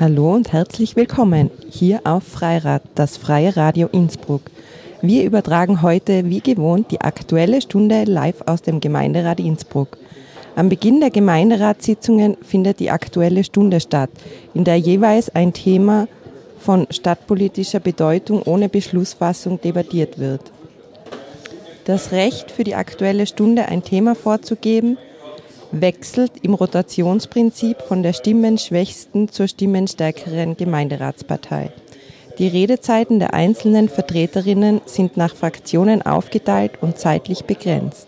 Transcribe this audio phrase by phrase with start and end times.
[0.00, 4.42] Hallo und herzlich willkommen hier auf Freirad, das Freie Radio Innsbruck.
[5.02, 9.98] Wir übertragen heute wie gewohnt die aktuelle Stunde live aus dem Gemeinderat Innsbruck.
[10.54, 14.10] Am Beginn der Gemeinderatssitzungen findet die aktuelle Stunde statt,
[14.54, 16.06] in der jeweils ein Thema
[16.60, 20.52] von stadtpolitischer Bedeutung ohne Beschlussfassung debattiert wird.
[21.86, 24.96] Das Recht für die aktuelle Stunde ein Thema vorzugeben
[25.72, 31.70] wechselt im Rotationsprinzip von der stimmenschwächsten zur stimmenstärkeren Gemeinderatspartei.
[32.38, 38.06] Die Redezeiten der einzelnen Vertreterinnen sind nach Fraktionen aufgeteilt und zeitlich begrenzt.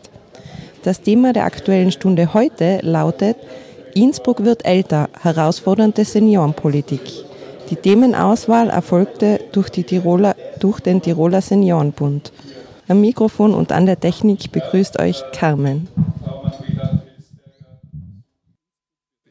[0.83, 3.37] Das Thema der aktuellen Stunde heute lautet
[3.95, 7.01] Innsbruck wird älter, herausfordernde Seniorenpolitik.
[7.71, 12.33] Die Themenauswahl erfolgte durch, die Tiroler, durch den Tiroler Seniorenbund.
[12.89, 15.89] Am Mikrofon und an der Technik begrüßt euch Carmen.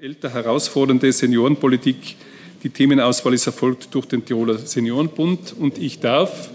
[0.01, 2.15] Älter herausfordernde Seniorenpolitik.
[2.63, 6.51] Die Themenauswahl ist erfolgt durch den Tiroler Seniorenbund und ich darf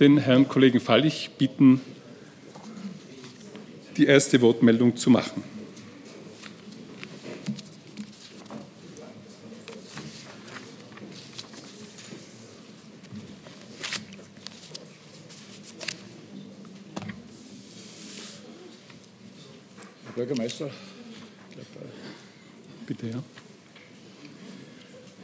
[0.00, 1.80] den Herrn Kollegen Fallich bitten,
[3.96, 5.44] die erste Wortmeldung zu machen.
[20.06, 20.70] Herr Bürgermeister,
[22.86, 23.22] Bitte, ja.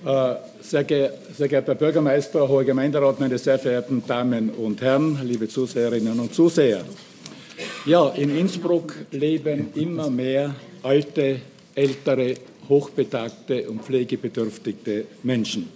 [0.04, 5.48] Äh, sehr, ge sehr geehrter Bürgermeister, hoher Gemeinderat, meine sehr verehrten Damen und Herren, liebe
[5.48, 6.84] Zuseherinnen und Zuseher.
[7.84, 11.40] Ja, in Innsbruck leben immer mehr alte,
[11.74, 12.34] ältere,
[12.68, 15.68] hochbetagte und pflegebedürftige Menschen.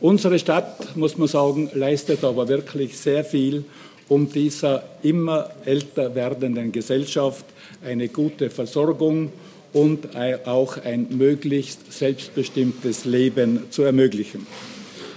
[0.00, 3.64] Unsere Stadt, muss man sagen, leistet aber wirklich sehr viel,
[4.08, 7.46] um dieser immer älter werdenden Gesellschaft
[7.84, 9.32] eine gute Versorgung
[9.72, 10.08] und
[10.46, 14.46] auch ein möglichst selbstbestimmtes Leben zu ermöglichen.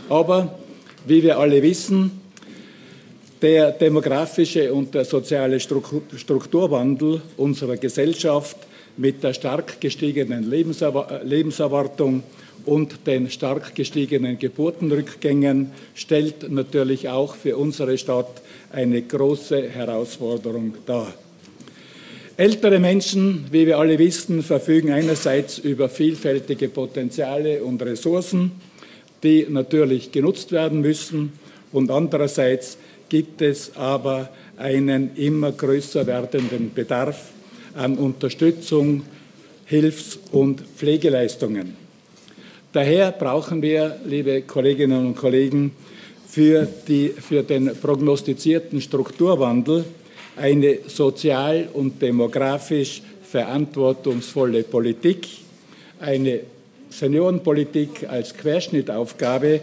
[0.10, 0.60] Aber
[1.06, 2.22] wie wir alle wissen,
[3.42, 8.58] der demografische und der soziale Strukturwandel unserer Gesellschaft
[8.98, 12.24] mit der stark gestiegenen Lebenserwartung
[12.66, 18.42] und den stark gestiegenen Geburtenrückgängen stellt natürlich auch für unsere Stadt
[18.72, 21.12] eine große Herausforderung dar.
[22.42, 28.54] Ältere Menschen, wie wir alle wissen, verfügen einerseits über vielfältige Potenziale und Ressourcen,
[29.22, 31.34] die natürlich genutzt werden müssen,
[31.72, 32.80] und andererseits
[33.10, 37.30] gibt es aber einen immer größer werdenden Bedarf
[37.76, 39.04] an Unterstützung,
[39.66, 41.76] Hilfs- und Pflegeleistungen.
[42.74, 45.74] Daher brauchen wir, liebe Kolleginnen und Kollegen,
[46.28, 49.86] für, die, für den prognostizierten Strukturwandel
[50.36, 55.28] eine sozial und demografisch verantwortungsvolle Politik,
[56.00, 56.42] eine
[56.90, 59.62] Seniorenpolitik als Querschnittaufgabe,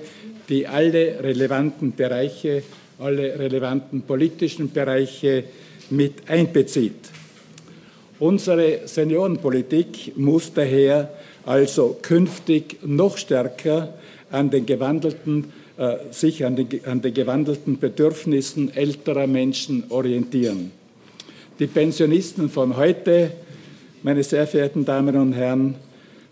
[0.48, 2.62] die alle relevanten Bereiche,
[2.98, 5.44] alle relevanten politischen Bereiche
[5.90, 7.10] mit einbezieht.
[8.18, 11.10] Unsere Seniorenpolitik muss daher
[11.44, 13.94] also künftig noch stärker
[14.30, 15.52] an den gewandelten
[16.10, 20.72] sich an den, an den gewandelten Bedürfnissen älterer Menschen orientieren.
[21.58, 23.30] Die Pensionisten von heute,
[24.02, 25.76] meine sehr verehrten Damen und Herren,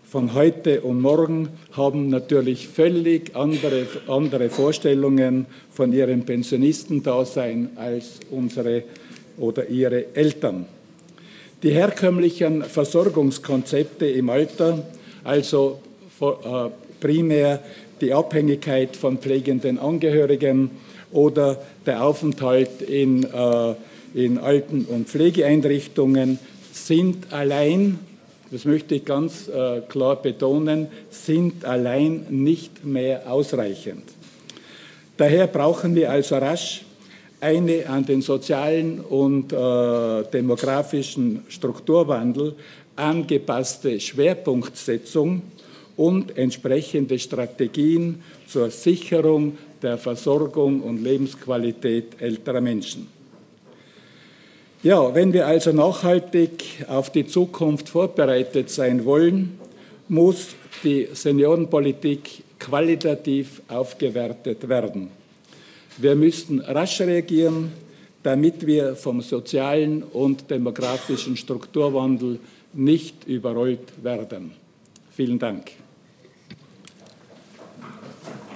[0.09, 8.83] von heute und morgen haben natürlich völlig andere, andere Vorstellungen von ihrem Pensionistendasein als unsere
[9.37, 10.65] oder ihre Eltern.
[11.61, 14.85] Die herkömmlichen Versorgungskonzepte im Alter,
[15.25, 15.81] also
[16.21, 16.25] äh,
[17.01, 17.61] primär
[18.01, 20.71] die Abhängigkeit von pflegenden Angehörigen
[21.11, 23.75] oder der Aufenthalt in, äh,
[24.13, 26.39] in Alten- und Pflegeeinrichtungen
[26.71, 27.99] sind allein,
[28.51, 34.03] das möchte ich ganz äh, klar betonen, sind allein nicht mehr ausreichend.
[35.17, 36.83] Daher brauchen wir also rasch
[37.39, 42.55] eine an den sozialen und äh, demografischen Strukturwandel
[42.95, 45.41] angepasste Schwerpunktsetzung
[45.97, 53.07] und entsprechende Strategien zur Sicherung der Versorgung und Lebensqualität älterer Menschen.
[54.83, 59.59] Ja, wenn wir also nachhaltig auf die Zukunft vorbereitet sein wollen,
[60.07, 65.09] muss die Seniorenpolitik qualitativ aufgewertet werden.
[65.97, 67.71] Wir müssten rasch reagieren,
[68.21, 72.39] damit wir vom sozialen und demografischen Strukturwandel
[72.73, 74.51] nicht überrollt werden.
[75.11, 75.71] Vielen Dank.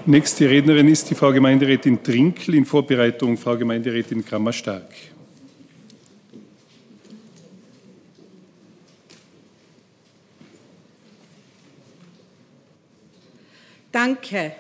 [0.08, 4.90] Nächste Rednerin ist die Frau Gemeinderätin Trinkel, in Vorbereitung Frau Gemeinderätin Kammer-Stark.
[13.92, 14.54] Danke.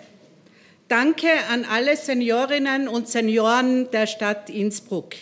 [0.88, 5.16] Danke an alle Seniorinnen und Senioren der Stadt Innsbruck.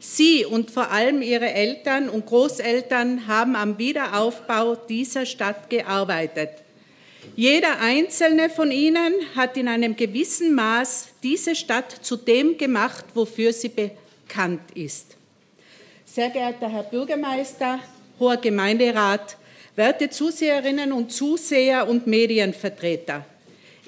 [0.00, 6.50] Sie und vor allem Ihre Eltern und Großeltern haben am Wiederaufbau dieser Stadt gearbeitet.
[7.36, 13.52] Jeder einzelne von Ihnen hat in einem gewissen Maß diese Stadt zu dem gemacht, wofür
[13.52, 15.16] sie bekannt ist.
[16.04, 17.80] Sehr geehrter Herr Bürgermeister,
[18.18, 19.36] hoher Gemeinderat,
[19.76, 23.24] werte Zuseherinnen und Zuseher und Medienvertreter.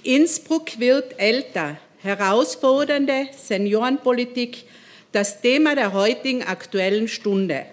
[0.04, 1.78] Innsbruck wird älter.
[2.02, 4.64] Herausfordernde Seniorenpolitik,
[5.12, 7.66] das Thema der heutigen aktuellen Stunde.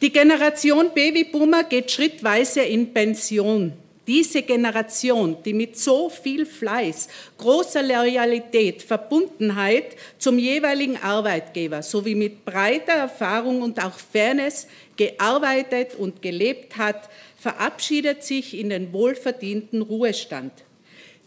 [0.00, 3.72] Die Generation Babyboomer geht schrittweise in Pension.
[4.06, 7.08] Diese Generation, die mit so viel Fleiß,
[7.38, 14.66] großer Loyalität, Verbundenheit zum jeweiligen Arbeitgeber sowie mit breiter Erfahrung und auch Fairness
[14.96, 17.08] gearbeitet und gelebt hat,
[17.38, 20.52] verabschiedet sich in den wohlverdienten Ruhestand.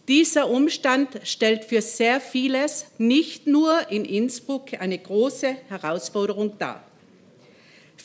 [0.07, 6.87] Dieser Umstand stellt für sehr vieles, nicht nur in Innsbruck, eine große Herausforderung dar.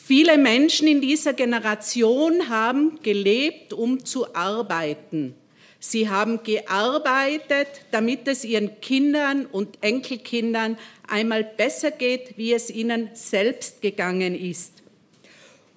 [0.05, 5.33] Viele Menschen in dieser Generation haben gelebt, um zu arbeiten.
[5.79, 10.77] Sie haben gearbeitet, damit es ihren Kindern und Enkelkindern
[11.07, 14.83] einmal besser geht, wie es ihnen selbst gegangen ist.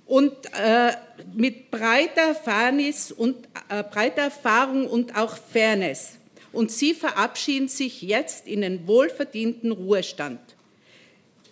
[0.06, 0.92] Und äh,
[1.34, 3.36] mit breiter, Fairness und,
[3.68, 6.14] äh, breiter Erfahrung und auch Fairness
[6.56, 10.40] und sie verabschieden sich jetzt in den wohlverdienten Ruhestand.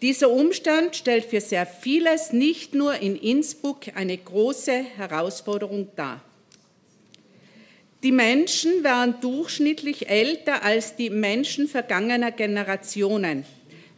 [0.05, 6.23] Dieser Umstand stellt für sehr vieles nicht nur in Innsbruck eine große Herausforderung dar.
[8.03, 13.47] Die Menschen waren durchschnittlich älter als die Menschen vergangener Generationen.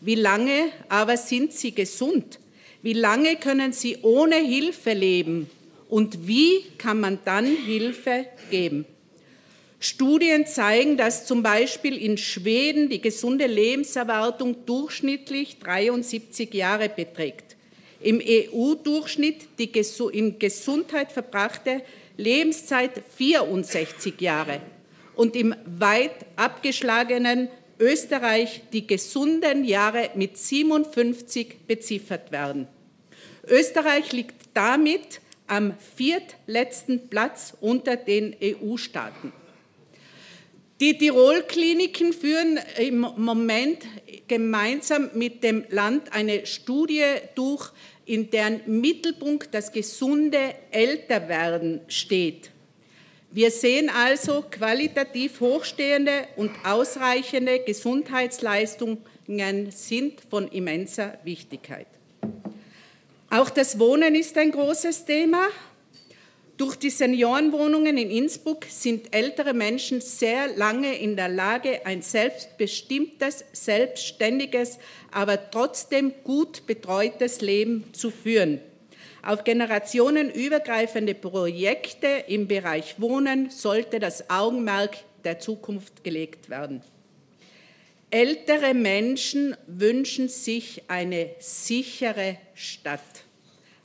[0.01, 2.39] Wie lange aber sind sie gesund?
[2.83, 5.51] Wie lange können sie ohne Hilfe leben?
[5.89, 8.87] Und wie kann man dann Hilfe geben?
[9.79, 17.57] Studien zeigen, dass zum Beispiel in Schweden die gesunde Lebenserwartung durchschnittlich 73 Jahre beträgt.
[18.01, 19.71] Im EU-Durchschnitt die
[20.13, 21.83] in Gesundheit verbrachte
[22.17, 24.61] Lebenszeit 64 Jahre
[25.15, 27.49] und im weit abgeschlagenen
[27.79, 32.69] Österreich die gesunden Jahre mit 57 beziffert werden.
[33.47, 39.33] Österreich liegt damit am viertletzten Platz unter den EU-Staaten.
[40.79, 43.79] Die Tirol-Kliniken führen im Moment
[44.29, 47.03] gemeinsam mit dem Land eine Studie
[47.35, 47.73] durch,
[48.05, 52.51] in deren Mittelpunkt das gesunde Älterwerden steht.
[53.31, 61.87] Wir sehen also, qualitativ hochstehende und ausreichende Gesundheitsleistungen sind von immenser Wichtigkeit.
[63.31, 65.49] Auch das Wohnen ist ein großes Thema.
[66.57, 73.45] Durch die Seniorenwohnungen in Innsbruck sind ältere Menschen sehr lange in der Lage, ein selbstbestimmtes,
[73.53, 74.79] selbstständiges,
[75.11, 78.61] aber trotzdem gut betreutes Leben zu führen.
[79.23, 86.83] Auf generationenübergreifende Projekte im Bereich Wohnen sollte das Augenmerk der Zukunft gelegt werden.
[88.11, 93.01] Ältere Menschen wünschen sich eine sichere Stadt.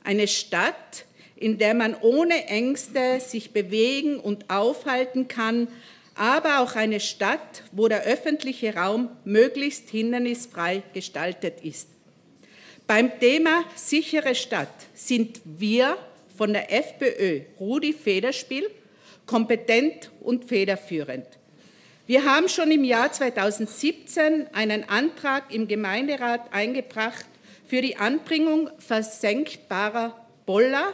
[0.04, 1.04] Eine Stadt,
[1.42, 5.68] in der man ohne Ängste sich bewegen und aufhalten kann,
[6.14, 11.88] aber auch eine Stadt, wo der öffentliche Raum möglichst hindernisfrei gestaltet ist.
[12.86, 15.96] Beim Thema sichere Stadt sind wir
[16.36, 18.70] von der FPÖ Rudi Federspiel
[19.26, 21.26] kompetent und federführend.
[22.06, 27.26] Wir haben schon im Jahr 2017 einen Antrag im Gemeinderat eingebracht
[27.66, 30.92] für die Anbringung versenkbarer Boller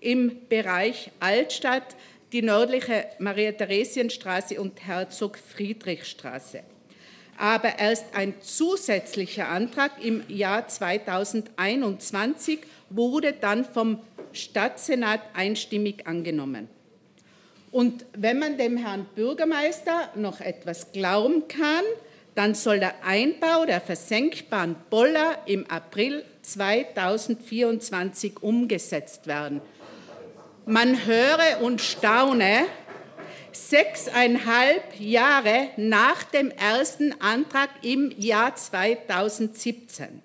[0.00, 1.96] im Bereich Altstadt,
[2.32, 6.62] die nördliche Maria-Theresienstraße und Herzog-Friedrich-Straße.
[7.36, 14.00] Aber erst ein zusätzlicher Antrag im Jahr 2021 wurde dann vom
[14.32, 16.68] Stadtsenat einstimmig angenommen.
[17.72, 21.84] Und wenn man dem Herrn Bürgermeister noch etwas glauben kann,
[22.34, 29.60] dann soll der Einbau der versenkbaren Boller im April 2024 umgesetzt werden.
[30.70, 32.64] Man höre und staune,
[33.50, 40.22] sechseinhalb Jahre nach dem ersten Antrag im Jahr 2017.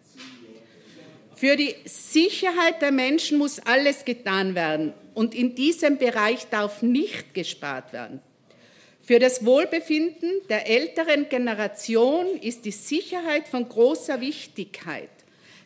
[1.35, 7.33] Für die Sicherheit der Menschen muss alles getan werden und in diesem Bereich darf nicht
[7.33, 8.21] gespart werden.
[9.01, 15.09] Für das Wohlbefinden der älteren Generation ist die Sicherheit von großer Wichtigkeit.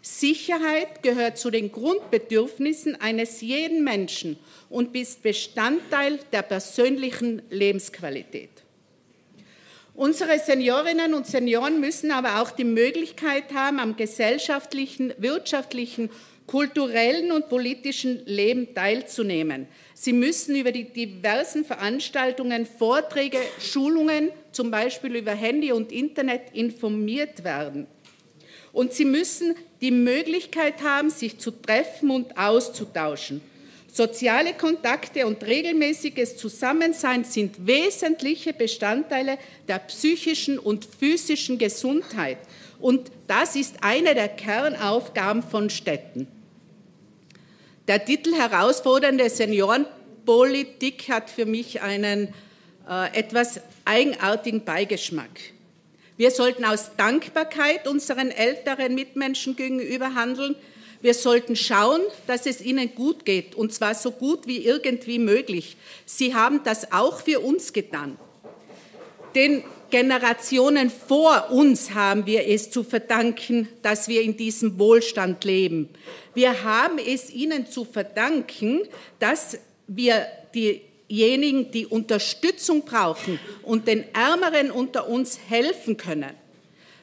[0.01, 4.38] Sicherheit gehört zu den Grundbedürfnissen eines jeden Menschen
[4.70, 8.50] und ist Bestandteil der persönlichen Lebensqualität.
[9.94, 16.10] Unsere Seniorinnen und Senioren müssen aber auch die Möglichkeit haben, am gesellschaftlichen, wirtschaftlichen,
[16.48, 19.68] kulturellen und politischen Leben teilzunehmen.
[19.94, 27.44] Sie müssen über die diversen Veranstaltungen, Vorträge, Schulungen, zum Beispiel über Handy und Internet, informiert
[27.44, 27.86] werden.
[28.71, 33.41] Und sie müssen die Möglichkeit haben, sich zu treffen und auszutauschen.
[33.91, 42.38] Soziale Kontakte und regelmäßiges Zusammensein sind wesentliche Bestandteile der psychischen und physischen Gesundheit.
[42.79, 46.27] Und das ist eine der Kernaufgaben von Städten.
[47.88, 52.31] Der Titel Herausfordernde Seniorenpolitik hat für mich einen
[52.88, 55.29] äh, etwas eigenartigen Beigeschmack.
[56.19, 60.57] Wir sollten aus Dankbarkeit unseren älteren Mitmenschen gegenüber handeln.
[60.99, 65.77] Wir sollten schauen, dass es ihnen gut geht, und zwar so gut wie irgendwie möglich.
[66.05, 68.17] Sie haben das auch für uns getan.
[69.33, 75.88] Den Generationen vor uns haben wir es zu verdanken, dass wir in diesem Wohlstand leben.
[76.33, 78.81] Wir haben es ihnen zu verdanken,
[79.19, 79.57] dass
[79.88, 86.31] wir die diejenigen, die Unterstützung brauchen und den Ärmeren unter uns helfen können.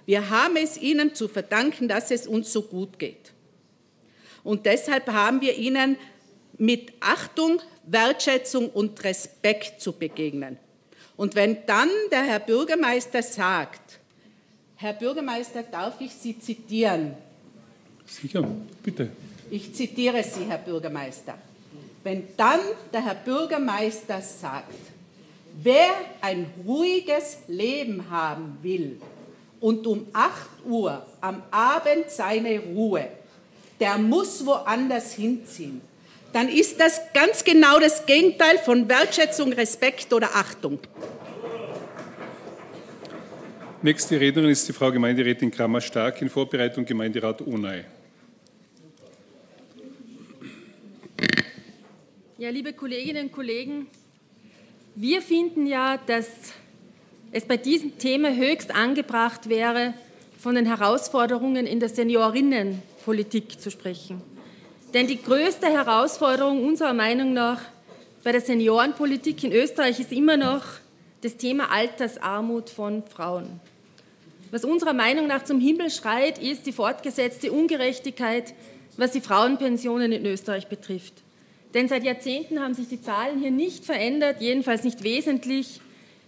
[0.06, 3.32] Wir haben es ihnen zu verdanken, dass es uns so gut geht.
[4.44, 5.96] Und deshalb haben wir ihnen
[6.56, 10.58] mit Achtung, Wertschätzung und Respekt zu begegnen.
[11.16, 13.98] Und wenn dann der Herr Bürgermeister sagt,
[14.76, 17.14] Herr Bürgermeister, darf ich Sie zitieren?
[18.04, 18.46] Sicher,
[18.82, 19.08] bitte.
[19.50, 21.38] Ich zitiere Sie, Herr Bürgermeister.
[22.06, 22.60] Wenn dann
[22.92, 24.72] der Herr Bürgermeister sagt,
[25.60, 29.00] wer ein ruhiges Leben haben will
[29.58, 30.32] und um 8
[30.66, 33.08] Uhr am Abend seine Ruhe,
[33.80, 35.80] der muss woanders hinziehen,
[36.32, 40.78] dann ist das ganz genau das Gegenteil von Wertschätzung, Respekt oder Achtung.
[43.82, 47.84] Nächste Rednerin ist die Frau Gemeinderätin Kramer-Stark in Vorbereitung Gemeinderat Unai.
[52.38, 53.86] Ja, liebe Kolleginnen und Kollegen,
[54.94, 56.26] wir finden ja, dass
[57.32, 59.94] es bei diesem Thema höchst angebracht wäre,
[60.38, 64.20] von den Herausforderungen in der Seniorinnenpolitik zu sprechen.
[64.92, 67.62] Denn die größte Herausforderung unserer Meinung nach
[68.22, 70.62] bei der Seniorenpolitik in Österreich ist immer noch
[71.22, 73.60] das Thema Altersarmut von Frauen.
[74.50, 78.52] Was unserer Meinung nach zum Himmel schreit, ist die fortgesetzte Ungerechtigkeit,
[78.98, 81.22] was die Frauenpensionen in Österreich betrifft.
[81.76, 85.82] Denn seit Jahrzehnten haben sich die Zahlen hier nicht verändert, jedenfalls nicht wesentlich.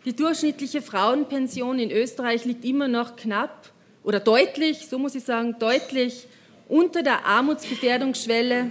[0.05, 3.73] Die durchschnittliche Frauenpension in Österreich liegt immer noch knapp
[4.05, 6.27] oder deutlich, so muss ich sagen, deutlich
[6.69, 8.71] unter der Armutsgefährdungsschwelle,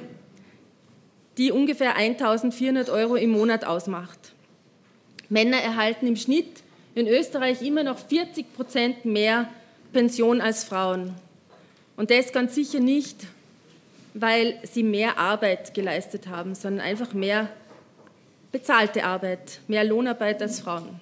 [1.39, 4.33] die ungefähr 1400 Euro im Monat ausmacht.
[5.29, 6.61] Männer erhalten im Schnitt
[6.93, 9.49] in Österreich immer noch 40 Prozent mehr
[9.93, 11.15] Pension als Frauen.
[11.95, 13.25] Und das ganz sicher nicht,
[14.19, 17.49] weil sie mehr Arbeit geleistet haben, sondern einfach mehr
[18.51, 20.99] bezahlte Arbeit, mehr Lohnarbeit als Frauen.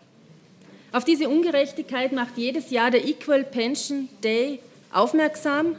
[0.92, 4.60] Auf diese Ungerechtigkeit macht jedes Jahr der Equal Pension Day
[4.92, 5.76] aufmerksam.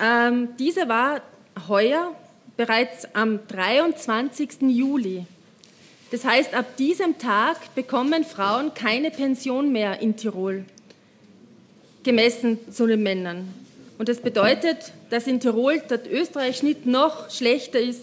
[0.00, 1.20] Ähm, dieser war
[1.68, 2.14] heuer
[2.56, 4.62] bereits am 23.
[4.62, 5.26] Juli.
[6.10, 10.64] Das heißt, ab diesem Tag bekommen Frauen keine Pension mehr in Tirol,
[12.02, 13.61] gemessen zu den Männern.
[14.02, 18.00] Und das bedeutet, dass in Tirol der Österreich-Schnitt noch schlechter ist,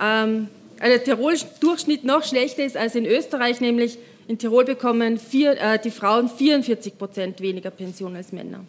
[0.00, 0.48] ähm,
[0.80, 5.78] also der Tirol-Durchschnitt noch schlechter ist als in Österreich, nämlich in Tirol bekommen vier, äh,
[5.78, 8.60] die Frauen 44 Prozent weniger Pension als Männer.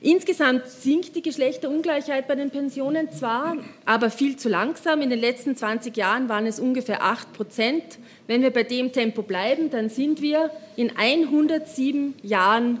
[0.00, 5.00] Insgesamt sinkt die Geschlechterungleichheit bei den Pensionen zwar, aber viel zu langsam.
[5.00, 7.84] In den letzten 20 Jahren waren es ungefähr 8 Prozent.
[8.26, 12.80] Wenn wir bei dem Tempo bleiben, dann sind wir in 107 Jahren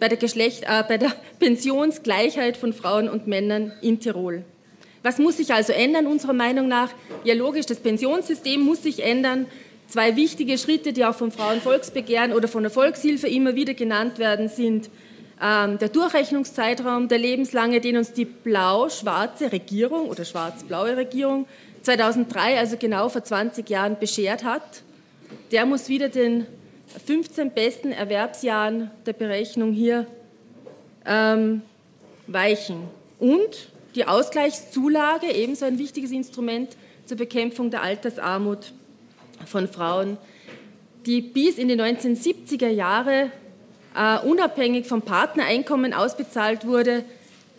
[0.00, 4.44] bei der, Geschlecht, äh, bei der Pensionsgleichheit von Frauen und Männern in Tirol.
[5.02, 6.90] Was muss sich also ändern, unserer Meinung nach?
[7.24, 9.46] Ja, logisch, das Pensionssystem muss sich ändern.
[9.86, 14.48] Zwei wichtige Schritte, die auch vom Frauenvolksbegehren oder von der Volkshilfe immer wieder genannt werden,
[14.48, 14.90] sind
[15.40, 21.46] ähm, der Durchrechnungszeitraum, der lebenslange, den uns die blau-schwarze Regierung oder schwarz-blaue Regierung
[21.82, 24.82] 2003, also genau vor 20 Jahren, beschert hat.
[25.52, 26.46] Der muss wieder den
[27.06, 30.06] 15 besten Erwerbsjahren der Berechnung hier
[31.06, 31.62] ähm,
[32.26, 32.84] weichen.
[33.18, 36.76] Und die Ausgleichszulage, ebenso ein wichtiges Instrument
[37.06, 38.72] zur Bekämpfung der Altersarmut
[39.46, 40.18] von Frauen,
[41.06, 43.30] die bis in die 1970er Jahre
[43.96, 47.04] äh, unabhängig vom Partnereinkommen ausbezahlt wurde,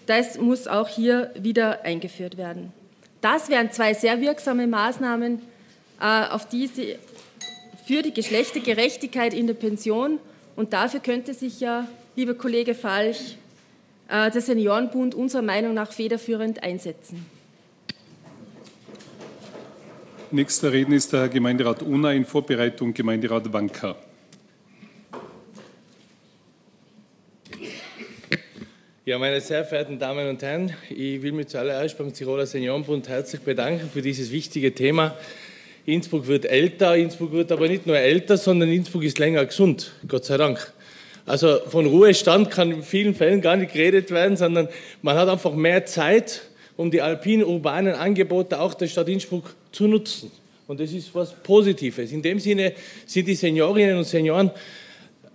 [0.06, 2.72] das muss auch hier wieder eingeführt werden.
[3.22, 5.42] Das wären zwei sehr wirksame Maßnahmen,
[6.00, 6.96] äh, auf die Sie
[7.90, 10.20] für die Geschlechtergerechtigkeit in der Pension.
[10.56, 13.36] Und dafür könnte sich ja, lieber Kollege Falch,
[14.08, 17.26] äh, der Seniorenbund unserer Meinung nach federführend einsetzen.
[20.30, 23.96] Nächster Redner ist der Herr Gemeinderat Una in Vorbereitung Gemeinderat Wanka.
[29.04, 33.42] Ja, meine sehr verehrten Damen und Herren, ich will mich zuallererst beim Tiroler Seniorenbund herzlich
[33.42, 35.18] bedanken für dieses wichtige Thema.
[35.94, 40.26] Innsbruck wird älter, Innsbruck wird aber nicht nur älter, sondern Innsbruck ist länger gesund, Gott
[40.26, 40.74] sei Dank.
[41.26, 44.68] Also von Ruhestand kann in vielen Fällen gar nicht geredet werden, sondern
[45.02, 46.42] man hat einfach mehr Zeit,
[46.76, 50.32] um die alpinen urbanen Angebote auch der Stadt Innsbruck zu nutzen.
[50.68, 52.12] Und das ist was Positives.
[52.12, 52.74] In dem Sinne
[53.06, 54.52] sind die Seniorinnen und Senioren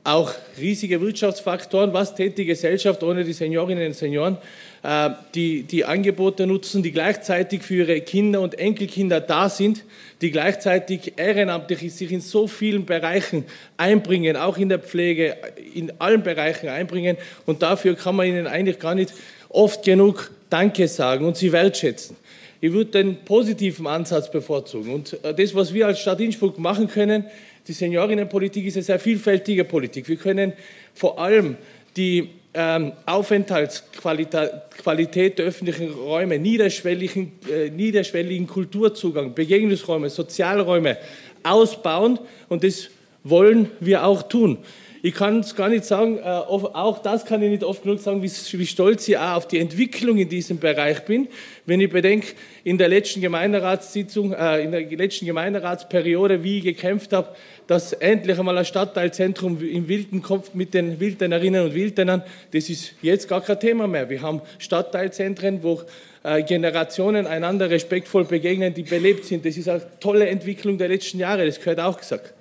[0.04, 1.94] auch riesige Wirtschaftsfaktoren.
[1.94, 4.37] Was täte die Gesellschaft ohne die Seniorinnen und Senioren,
[4.82, 9.82] äh, die die Angebote nutzen, die gleichzeitig für ihre Kinder und Enkelkinder da sind,
[10.20, 13.44] die gleichzeitig ehrenamtlich sich in so vielen Bereichen
[13.78, 15.37] einbringen, auch in der Pflege,
[15.75, 17.16] in allen Bereichen einbringen.
[17.46, 19.14] Und dafür kann man ihnen eigentlich gar nicht
[19.49, 22.16] oft genug Danke sagen und sie wertschätzen.
[22.61, 24.94] Ich würde den positiven Ansatz bevorzugen.
[24.94, 27.25] Und äh, das, was wir als Stadt Innsbruck machen können,
[27.66, 30.09] die Seniorinnenpolitik ist eine sehr vielfältige Politik.
[30.09, 30.52] Wir können
[30.92, 31.56] vor allem
[31.97, 40.99] die ähm, Aufenthaltsqualität der öffentlichen Räume, niederschwelligen, äh, niederschwelligen Kulturzugang, Begegnungsräume, Sozialräume
[41.42, 42.18] ausbauen
[42.49, 42.90] und das
[43.25, 44.59] wollen wir auch tun.
[45.02, 48.23] Ich kann es gar nicht sagen, äh, auch das kann ich nicht oft genug sagen,
[48.23, 51.28] wie, wie stolz ich auch auf die Entwicklung in diesem Bereich bin.
[51.66, 52.28] Wenn ich bedenke,
[52.64, 57.28] in der letzten Gemeinderatssitzung, äh, in der letzten Gemeinderatsperiode, wie ich gekämpft habe,
[57.66, 62.94] dass endlich einmal ein Stadtteilzentrum im Wilden kommt mit den Wildtenerinnen und Wildtenern, das ist
[63.02, 64.09] jetzt gar kein Thema mehr.
[64.09, 65.83] Wir haben Stadtteilzentren, wo
[66.23, 69.44] äh, Generationen einander respektvoll begegnen, die belebt sind.
[69.44, 72.33] Das ist eine tolle Entwicklung der letzten Jahre, das gehört auch gesagt.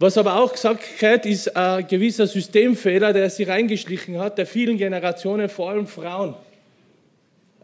[0.00, 4.76] Was aber auch gesagt wird, ist ein gewisser Systemfehler, der sich reingeschlichen hat, der vielen
[4.76, 6.34] Generationen, vor allem Frauen,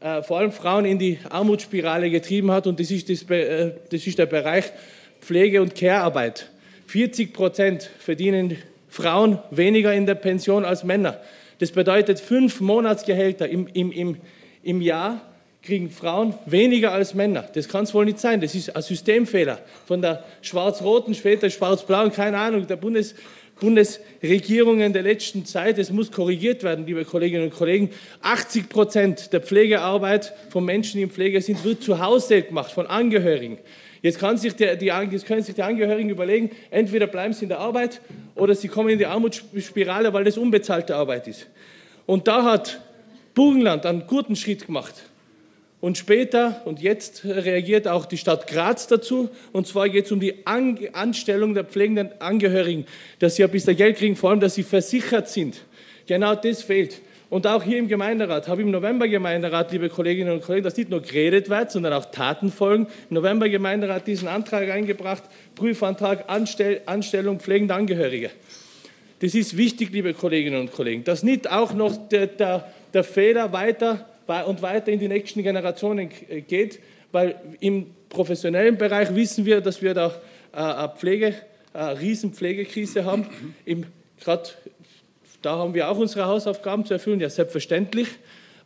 [0.01, 2.67] äh, vor allem Frauen in die Armutsspirale getrieben hat.
[2.67, 4.65] Und das ist, das, äh, das ist der Bereich
[5.21, 6.51] Pflege- und Care-Arbeit.
[6.87, 8.57] 40 Prozent verdienen
[8.89, 11.21] Frauen weniger in der Pension als Männer.
[11.59, 14.17] Das bedeutet fünf Monatsgehälter im, im, im,
[14.63, 15.21] im Jahr
[15.63, 17.45] kriegen Frauen weniger als Männer.
[17.53, 18.41] Das kann es wohl nicht sein.
[18.41, 23.15] Das ist ein Systemfehler von der schwarz-roten, später schwarz-blauen, keine Ahnung, der Bundes,
[23.61, 25.79] Bundesregierungen der letzten Zeit.
[25.79, 27.91] Es muss korrigiert werden, liebe Kolleginnen und Kollegen.
[28.23, 32.87] 80 Prozent der Pflegearbeit von Menschen, die in Pflege sind, wird zu Hause gemacht, von
[32.87, 33.59] Angehörigen.
[34.03, 37.51] Jetzt, kann sich die, die, jetzt können sich die Angehörigen überlegen, entweder bleiben sie in
[37.51, 38.01] der Arbeit
[38.35, 41.47] oder sie kommen in die Armutsspirale, weil das unbezahlte Arbeit ist.
[42.07, 42.81] Und da hat
[43.35, 44.95] Burgenland einen guten Schritt gemacht.
[45.81, 49.31] Und später und jetzt reagiert auch die Stadt Graz dazu.
[49.53, 52.85] Und zwar geht es um die Anstellung der pflegenden Angehörigen,
[53.19, 55.63] dass sie ein bisschen Geld kriegen, vor allem, dass sie versichert sind.
[56.07, 57.01] Genau das fehlt.
[57.31, 60.77] Und auch hier im Gemeinderat, habe ich im November Gemeinderat, liebe Kolleginnen und Kollegen, dass
[60.77, 62.89] nicht nur geredet wird, sondern auch Taten folgen.
[63.09, 65.23] Im November Gemeinderat diesen Antrag eingebracht,
[65.55, 68.31] Prüfantrag Anstell Anstellung pflegender Angehörige.
[69.21, 73.53] Das ist wichtig, liebe Kolleginnen und Kollegen, dass nicht auch noch der, der, der Fehler
[73.53, 74.10] weiter
[74.47, 76.11] und weiter in die nächsten Generationen
[76.47, 76.81] geht,
[77.13, 80.09] weil im professionellen Bereich wissen wir, dass wir da
[80.53, 81.35] äh, eine Pflege,
[81.73, 83.27] eine Riesenpflegekrise haben.
[84.21, 84.51] Gerade
[85.43, 88.09] da haben wir auch unsere Hausaufgaben zu erfüllen, ja selbstverständlich.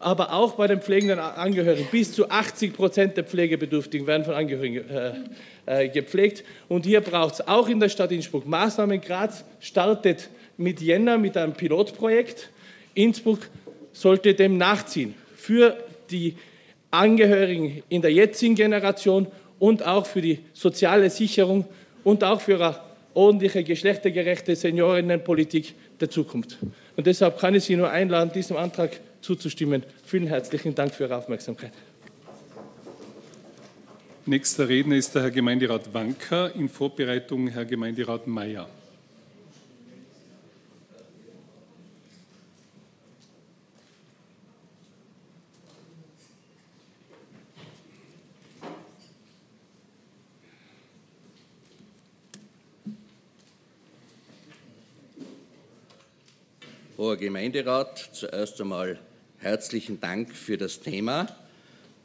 [0.00, 1.87] Aber auch bei den pflegenden Angehörigen.
[1.90, 6.44] Bis zu 80 Prozent der Pflegebedürftigen werden von Angehörigen äh, äh, gepflegt.
[6.68, 9.00] Und hier braucht es auch in der Stadt Innsbruck Maßnahmen.
[9.00, 12.50] Graz startet mit Jänner mit einem Pilotprojekt.
[12.94, 13.48] Innsbruck
[13.92, 15.14] sollte dem nachziehen.
[15.44, 15.76] Für
[16.11, 16.37] die
[16.90, 19.26] Angehörigen in der jetzigen Generation
[19.59, 21.66] und auch für die soziale Sicherung
[22.02, 22.80] und auch für eine
[23.12, 26.57] ordentliche, geschlechtergerechte Seniorinnenpolitik der Zukunft.
[26.96, 29.83] Und deshalb kann ich Sie nur einladen, diesem Antrag zuzustimmen.
[30.07, 31.72] Vielen herzlichen Dank für Ihre Aufmerksamkeit.
[34.24, 38.66] Nächster Redner ist der Herr Gemeinderat Wanker, in Vorbereitung Herr Gemeinderat Mayer.
[57.04, 58.98] Hoher Gemeinderat, zuerst einmal
[59.36, 61.26] herzlichen Dank für das Thema,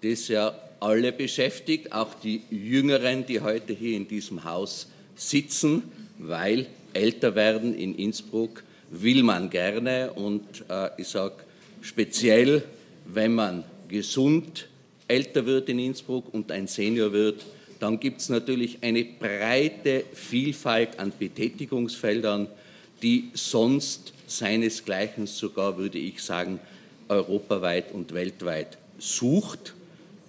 [0.01, 5.83] das ja alle beschäftigt, auch die Jüngeren, die heute hier in diesem Haus sitzen,
[6.17, 11.35] weil älter werden in Innsbruck will man gerne und äh, ich sage
[11.79, 12.63] speziell,
[13.05, 14.67] wenn man gesund
[15.07, 17.45] älter wird in Innsbruck und ein Senior wird,
[17.79, 22.47] dann gibt es natürlich eine breite Vielfalt an Betätigungsfeldern,
[23.01, 26.59] die sonst seinesgleichen sogar, würde ich sagen,
[27.07, 29.73] europaweit und weltweit sucht.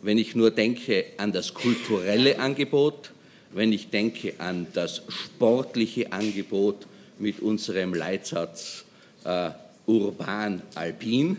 [0.03, 3.13] Wenn ich nur denke an das kulturelle Angebot,
[3.53, 6.87] wenn ich denke an das sportliche Angebot
[7.19, 8.85] mit unserem Leitsatz
[9.25, 9.51] äh,
[9.87, 11.37] urban-alpin,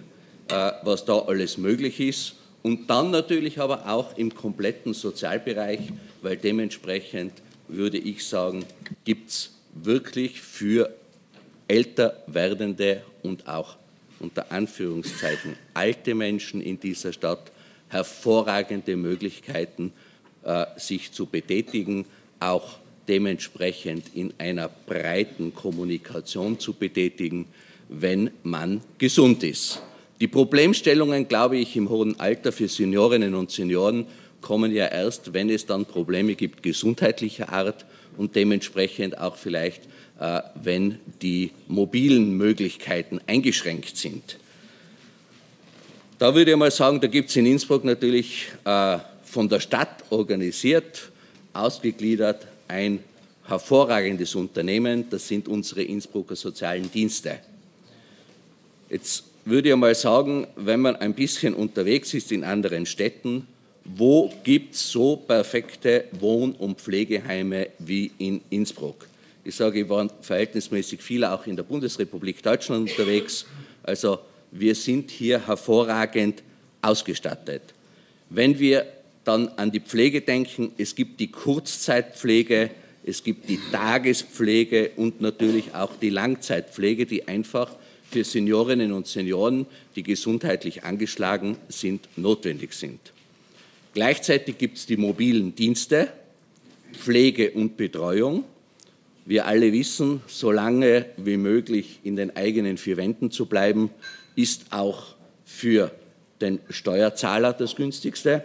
[0.49, 2.35] äh, was da alles möglich ist.
[2.61, 5.79] Und dann natürlich aber auch im kompletten Sozialbereich,
[6.21, 7.33] weil dementsprechend
[7.67, 8.65] würde ich sagen,
[9.03, 10.93] gibt es wirklich für
[11.71, 13.77] älter werdende und auch
[14.19, 17.49] unter Anführungszeichen alte Menschen in dieser Stadt
[17.87, 19.93] hervorragende Möglichkeiten,
[20.43, 22.05] äh, sich zu betätigen,
[22.41, 27.45] auch dementsprechend in einer breiten Kommunikation zu betätigen,
[27.87, 29.81] wenn man gesund ist.
[30.19, 34.07] Die Problemstellungen, glaube ich, im hohen Alter für Seniorinnen und Senioren
[34.41, 37.85] kommen ja erst, wenn es dann Probleme gibt gesundheitlicher Art
[38.17, 39.83] und dementsprechend auch vielleicht,
[40.55, 44.37] wenn die mobilen Möglichkeiten eingeschränkt sind.
[46.19, 50.03] Da würde ich mal sagen, da gibt es in Innsbruck natürlich äh, von der Stadt
[50.11, 51.09] organisiert,
[51.51, 52.99] ausgegliedert ein
[53.47, 57.39] hervorragendes Unternehmen, das sind unsere Innsbrucker sozialen Dienste.
[58.89, 63.47] Jetzt würde ich mal sagen, wenn man ein bisschen unterwegs ist in anderen Städten,
[63.83, 69.07] wo gibt es so perfekte Wohn- und Pflegeheime wie in Innsbruck?
[69.43, 73.45] Ich sage, ich war verhältnismäßig viel auch in der Bundesrepublik Deutschland unterwegs.
[73.83, 74.19] Also
[74.51, 76.43] wir sind hier hervorragend
[76.81, 77.61] ausgestattet.
[78.29, 78.85] Wenn wir
[79.23, 82.69] dann an die Pflege denken, es gibt die Kurzzeitpflege,
[83.03, 87.75] es gibt die Tagespflege und natürlich auch die Langzeitpflege, die einfach
[88.09, 92.99] für Seniorinnen und Senioren, die gesundheitlich angeschlagen sind, notwendig sind.
[93.93, 96.09] Gleichzeitig gibt es die mobilen Dienste,
[96.93, 98.43] Pflege und Betreuung.
[99.25, 103.89] Wir alle wissen, so lange wie möglich in den eigenen vier Wänden zu bleiben,
[104.35, 105.91] ist auch für
[106.41, 108.43] den Steuerzahler das günstigste.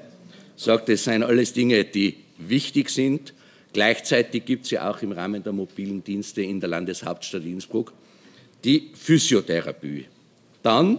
[0.56, 3.32] Sagt, es seien alles Dinge, die wichtig sind.
[3.72, 7.92] Gleichzeitig gibt es ja auch im Rahmen der mobilen Dienste in der Landeshauptstadt Innsbruck
[8.64, 10.06] die Physiotherapie.
[10.62, 10.98] Dann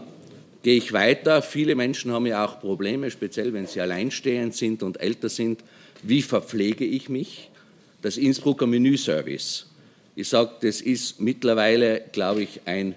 [0.63, 1.41] gehe ich weiter.
[1.41, 5.63] Viele Menschen haben ja auch Probleme, speziell wenn sie alleinstehend sind und älter sind.
[6.01, 7.49] Wie verpflege ich mich?
[8.01, 9.65] Das Innsbrucker Menüservice.
[10.15, 12.95] Ich sage, das ist mittlerweile, glaube ich, ein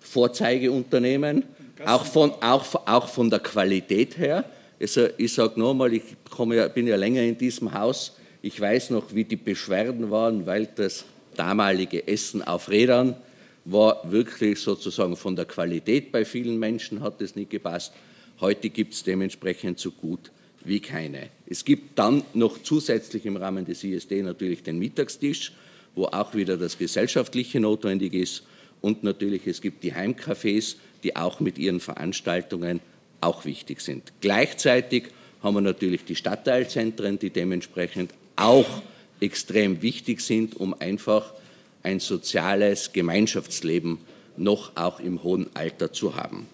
[0.00, 1.44] Vorzeigeunternehmen,
[1.84, 4.44] auch von, auch, auch von der Qualität her.
[4.80, 6.02] Also ich sage nochmal, ich
[6.50, 8.16] ja, bin ja länger in diesem Haus.
[8.42, 11.04] Ich weiß noch, wie die Beschwerden waren, weil das
[11.36, 13.16] damalige Essen auf Rädern
[13.64, 17.92] war wirklich sozusagen von der Qualität bei vielen Menschen hat es nicht gepasst.
[18.40, 20.32] Heute gibt es dementsprechend so gut
[20.64, 21.28] wie keine.
[21.52, 25.52] Es gibt dann noch zusätzlich im Rahmen des ISD natürlich den Mittagstisch,
[25.94, 28.44] wo auch wieder das Gesellschaftliche notwendig ist.
[28.80, 32.80] Und natürlich, es gibt die Heimcafés, die auch mit ihren Veranstaltungen
[33.20, 34.14] auch wichtig sind.
[34.22, 35.08] Gleichzeitig
[35.42, 38.80] haben wir natürlich die Stadtteilzentren, die dementsprechend auch
[39.20, 41.34] extrem wichtig sind, um einfach
[41.82, 43.98] ein soziales Gemeinschaftsleben
[44.38, 46.46] noch auch im hohen Alter zu haben.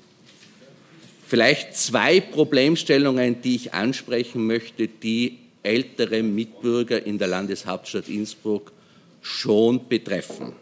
[1.28, 8.72] Vielleicht zwei Problemstellungen, die ich ansprechen möchte, die ältere Mitbürger in der Landeshauptstadt Innsbruck
[9.20, 10.54] schon betreffen.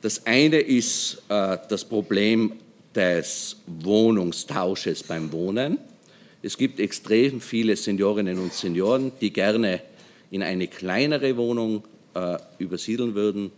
[0.00, 2.54] Das eine ist äh, das Problem
[2.94, 5.76] des Wohnungstausches beim Wohnen.
[6.42, 9.82] Es gibt extrem viele Seniorinnen und Senioren, die gerne
[10.30, 13.50] in eine kleinere Wohnung äh, übersiedeln würden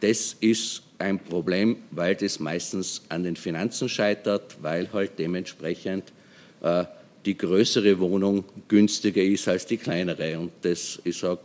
[0.00, 6.12] das ist ein Problem, weil das meistens an den Finanzen scheitert, weil halt dementsprechend
[6.60, 6.84] äh,
[7.24, 10.38] die größere Wohnung günstiger ist als die kleinere.
[10.38, 11.40] Und das, ich sage,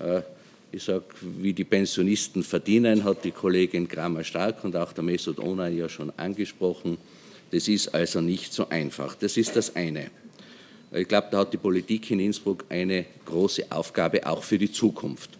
[0.00, 0.22] äh,
[0.78, 5.68] sag, wie die Pensionisten verdienen, hat die Kollegin Kramer Stark und auch der Mesut Ona
[5.68, 6.98] ja schon angesprochen.
[7.50, 9.14] Das ist also nicht so einfach.
[9.14, 10.10] Das ist das eine.
[10.92, 15.30] Ich glaube, da hat die Politik in Innsbruck eine große Aufgabe auch für die Zukunft.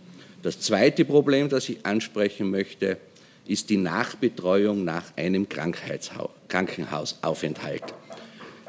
[0.43, 2.99] Das zweite Problem, das ich ansprechen möchte,
[3.49, 7.83] ist die Nachbetreuung nach einem Krankenhausaufenthalt.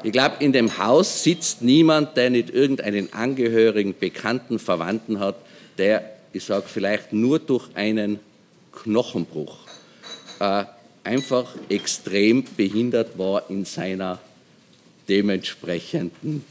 [0.02, 5.36] Ich glaube, in dem Haus sitzt niemand, der nicht irgendeinen Angehörigen, Bekannten, Verwandten hat,
[5.76, 8.18] der, ich sage vielleicht nur durch einen
[8.72, 9.58] Knochenbruch
[10.38, 10.64] äh,
[11.04, 14.18] einfach extrem behindert war in seiner
[15.08, 16.44] dementsprechenden,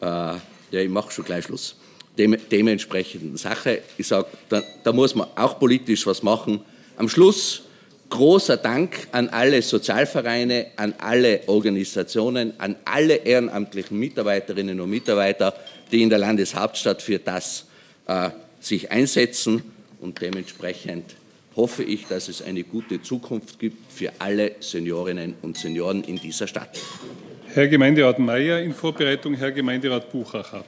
[0.00, 1.76] äh, ja, ich mache schon gleich Schluss,
[2.16, 3.82] dem, dementsprechenden Sache.
[3.98, 6.60] Ich sage, da, da muss man auch politisch was machen.
[6.98, 7.62] Am Schluss
[8.10, 15.54] großer Dank an alle Sozialvereine, an alle Organisationen, an alle ehrenamtlichen Mitarbeiterinnen und Mitarbeiter,
[15.92, 17.66] die in der Landeshauptstadt für das
[18.08, 19.62] äh, sich einsetzen.
[20.00, 21.14] Und dementsprechend
[21.54, 26.48] hoffe ich, dass es eine gute Zukunft gibt für alle Seniorinnen und Senioren in dieser
[26.48, 26.80] Stadt.
[27.54, 30.64] Herr Gemeinderat Mayer in Vorbereitung, Herr Gemeinderat Buchacher.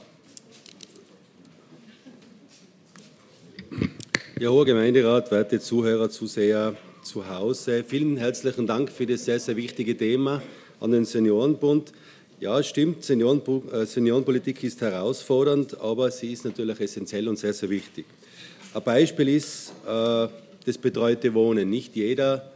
[4.41, 9.55] Ja, hoher Gemeinderat, werte Zuhörer, Zuseher zu Hause, vielen herzlichen Dank für das sehr, sehr
[9.55, 10.41] wichtige Thema
[10.81, 11.93] an den Seniorenbund.
[12.41, 18.07] Ja, stimmt, äh, Seniorenpolitik ist herausfordernd, aber sie ist natürlich essentiell und sehr, sehr wichtig.
[18.73, 20.29] Ein Beispiel ist äh,
[20.65, 21.69] das betreute Wohnen.
[21.69, 22.51] Nicht jeder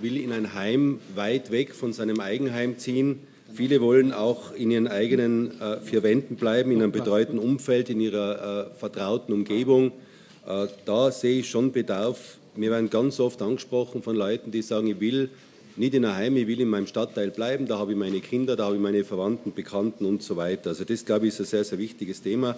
[0.00, 3.20] will in ein Heim weit weg von seinem Eigenheim ziehen.
[3.54, 8.02] Viele wollen auch in ihren eigenen äh, vier Wänden bleiben, in einem betreuten Umfeld, in
[8.02, 9.92] ihrer äh, vertrauten Umgebung.
[10.46, 12.38] Äh, da sehe ich schon Bedarf.
[12.54, 15.30] Wir werden ganz oft angesprochen von Leuten, die sagen, ich will
[15.76, 18.56] nicht in einem Heim, ich will in meinem Stadtteil bleiben, da habe ich meine Kinder,
[18.56, 20.70] da habe ich meine Verwandten, Bekannten und so weiter.
[20.70, 22.56] Also das, glaube ich, ist ein sehr, sehr wichtiges Thema,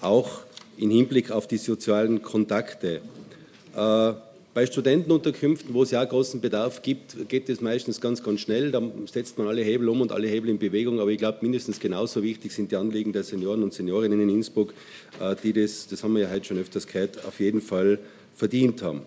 [0.00, 0.40] auch
[0.76, 3.00] im Hinblick auf die sozialen Kontakte.
[3.74, 4.12] Äh,
[4.52, 8.72] bei Studentenunterkünften, wo es ja großen Bedarf gibt, geht es meistens ganz, ganz schnell.
[8.72, 10.98] Da setzt man alle Hebel um und alle Hebel in Bewegung.
[10.98, 14.74] Aber ich glaube, mindestens genauso wichtig sind die Anliegen der Senioren und Seniorinnen in Innsbruck,
[15.20, 17.98] äh, die das, das haben wir ja heute schon öfters gehört, auf jeden Fall
[18.34, 19.02] verdient haben.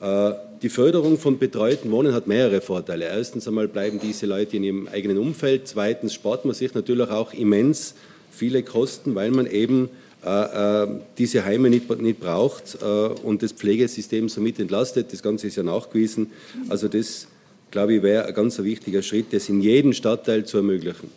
[0.00, 3.06] Äh, die Förderung von betreuten Wohnen hat mehrere Vorteile.
[3.06, 5.66] Erstens einmal bleiben diese Leute in ihrem eigenen Umfeld.
[5.66, 7.94] Zweitens spart man sich natürlich auch immens
[8.30, 9.88] viele Kosten, weil man eben
[11.16, 15.12] diese Heime nicht, nicht braucht äh, und das Pflegesystem somit entlastet.
[15.12, 16.32] Das Ganze ist ja nachgewiesen.
[16.68, 17.28] Also das,
[17.70, 21.10] glaube ich, wäre ein ganz wichtiger Schritt, das in jedem Stadtteil zu ermöglichen.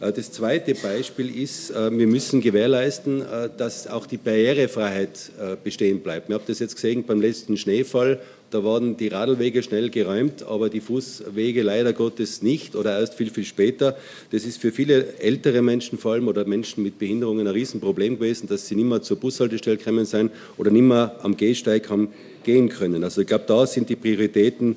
[0.00, 3.22] Das zweite Beispiel ist, wir müssen gewährleisten,
[3.56, 5.30] dass auch die Barrierefreiheit
[5.62, 6.28] bestehen bleibt.
[6.28, 8.18] Wir haben das jetzt gesehen beim letzten Schneefall.
[8.52, 13.30] Da wurden die Radlwege schnell geräumt, aber die Fußwege leider Gottes nicht oder erst viel,
[13.30, 13.96] viel später.
[14.30, 18.48] Das ist für viele ältere Menschen vor allem oder Menschen mit Behinderungen ein Riesenproblem gewesen,
[18.48, 22.08] dass sie nicht mehr zur Bushaltestelle gekommen sind oder nicht mehr am Gehsteig haben
[22.44, 23.02] gehen können.
[23.02, 24.76] Also ich glaube, da sind die Prioritäten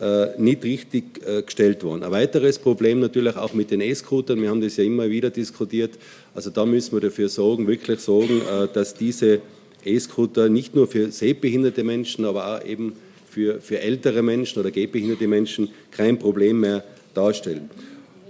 [0.00, 2.04] äh, nicht richtig äh, gestellt worden.
[2.04, 4.40] Ein weiteres Problem natürlich auch mit den E-Scootern.
[4.40, 5.98] Wir haben das ja immer wieder diskutiert.
[6.32, 9.40] Also da müssen wir dafür sorgen, wirklich sorgen, äh, dass diese
[9.84, 12.92] E-Scooter nicht nur für sehbehinderte Menschen, aber auch eben
[13.36, 17.68] für, für ältere Menschen oder gehbehinderte Menschen kein Problem mehr darstellen.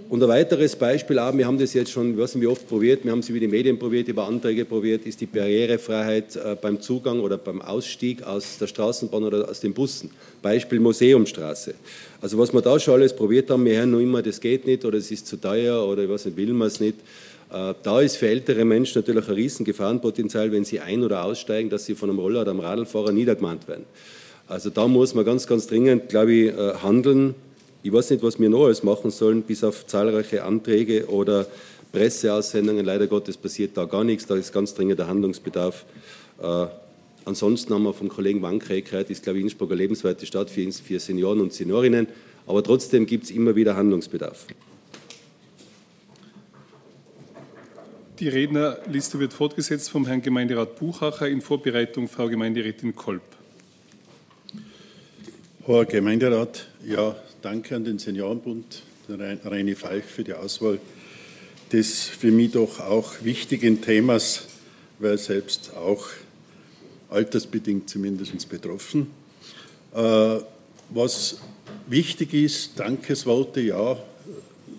[0.09, 2.67] Und ein weiteres Beispiel auch, wir haben das jetzt schon, ich weiß nicht wie oft
[2.67, 6.57] probiert, wir haben es über die Medien probiert, über Anträge probiert, ist die Barrierefreiheit äh,
[6.61, 10.11] beim Zugang oder beim Ausstieg aus der Straßenbahn oder aus den Bussen.
[10.41, 11.73] Beispiel Museumstraße.
[12.19, 14.83] Also was wir da schon alles probiert haben, wir hören noch immer, das geht nicht
[14.83, 16.97] oder es ist zu teuer oder ich weiß nicht, will man es nicht.
[17.49, 21.69] Äh, da ist für ältere Menschen natürlich ein riesen Gefahrenpotenzial, wenn sie ein- oder aussteigen,
[21.69, 23.85] dass sie von einem Roller oder einem Radlfahrer niedergemahnt werden.
[24.47, 27.35] Also da muss man ganz, ganz dringend, glaube ich, äh, handeln.
[27.83, 31.45] Ich weiß nicht, was wir noch alles machen sollen, bis auf zahlreiche Anträge oder
[31.91, 32.85] Presseaussendungen.
[32.85, 34.25] Leider Gottes passiert da gar nichts.
[34.25, 35.85] Da ist ganz dringend der Handlungsbedarf.
[36.41, 36.65] Äh,
[37.25, 40.71] ansonsten haben wir vom Kollegen Wankre gehört, ist, glaube ich, Innsbruck eine lebenswerte Stadt für,
[40.71, 42.07] für Senioren und Seniorinnen.
[42.45, 44.47] Aber trotzdem gibt es immer wieder Handlungsbedarf.
[48.19, 53.36] Die Rednerliste wird fortgesetzt vom Herrn Gemeinderat Buchacher in Vorbereitung Frau Gemeinderätin Kolb.
[55.69, 60.79] Herr Gemeinderat, ja, danke an den Seniorenbund, Reini Falk, für die Auswahl
[61.73, 64.45] des für mich doch auch wichtigen Themas,
[64.99, 66.07] weil selbst auch
[67.09, 69.07] altersbedingt zumindest betroffen.
[69.93, 70.37] Äh,
[70.89, 71.39] was
[71.87, 73.97] wichtig ist, Dankesworte, ja,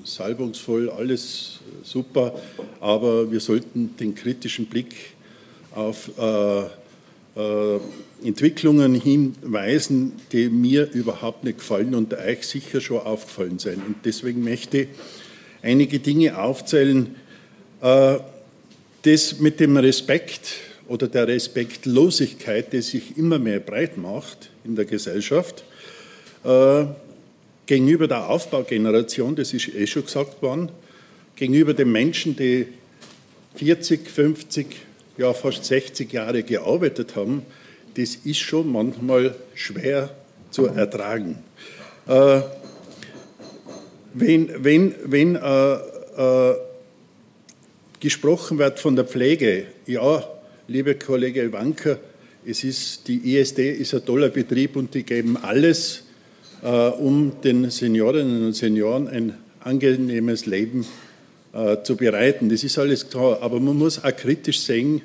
[0.04, 2.40] salbungsvoll, alles super,
[2.80, 4.94] aber wir sollten den kritischen Blick
[5.70, 6.64] auf äh,
[8.24, 13.80] Entwicklungen hinweisen, die mir überhaupt nicht gefallen und euch sicher schon aufgefallen sein.
[13.86, 14.88] Und deswegen möchte ich
[15.62, 17.14] einige Dinge aufzählen.
[17.80, 18.18] Äh,
[19.02, 20.54] das mit dem Respekt
[20.88, 25.62] oder der Respektlosigkeit, die sich immer mehr breit macht in der Gesellschaft,
[26.44, 26.86] äh,
[27.66, 30.70] gegenüber der Aufbaugeneration, das ist eh schon gesagt worden,
[31.36, 32.66] gegenüber den Menschen, die
[33.56, 34.66] 40, 50,
[35.18, 37.42] ja fast 60 Jahre gearbeitet haben,
[37.94, 40.10] das ist schon manchmal schwer
[40.50, 41.38] zu ertragen.
[42.06, 42.40] Äh,
[44.14, 46.54] wenn wenn, wenn äh, äh,
[48.00, 50.24] gesprochen wird von der Pflege, ja,
[50.68, 51.98] liebe Kollege Wanker,
[52.46, 56.04] es ist, die ISD ist ein toller Betrieb und die geben alles,
[56.62, 60.86] äh, um den Seniorinnen und Senioren ein angenehmes Leben
[61.52, 62.48] äh, zu bereiten.
[62.48, 65.02] Das ist alles klar, aber man muss auch kritisch sehen,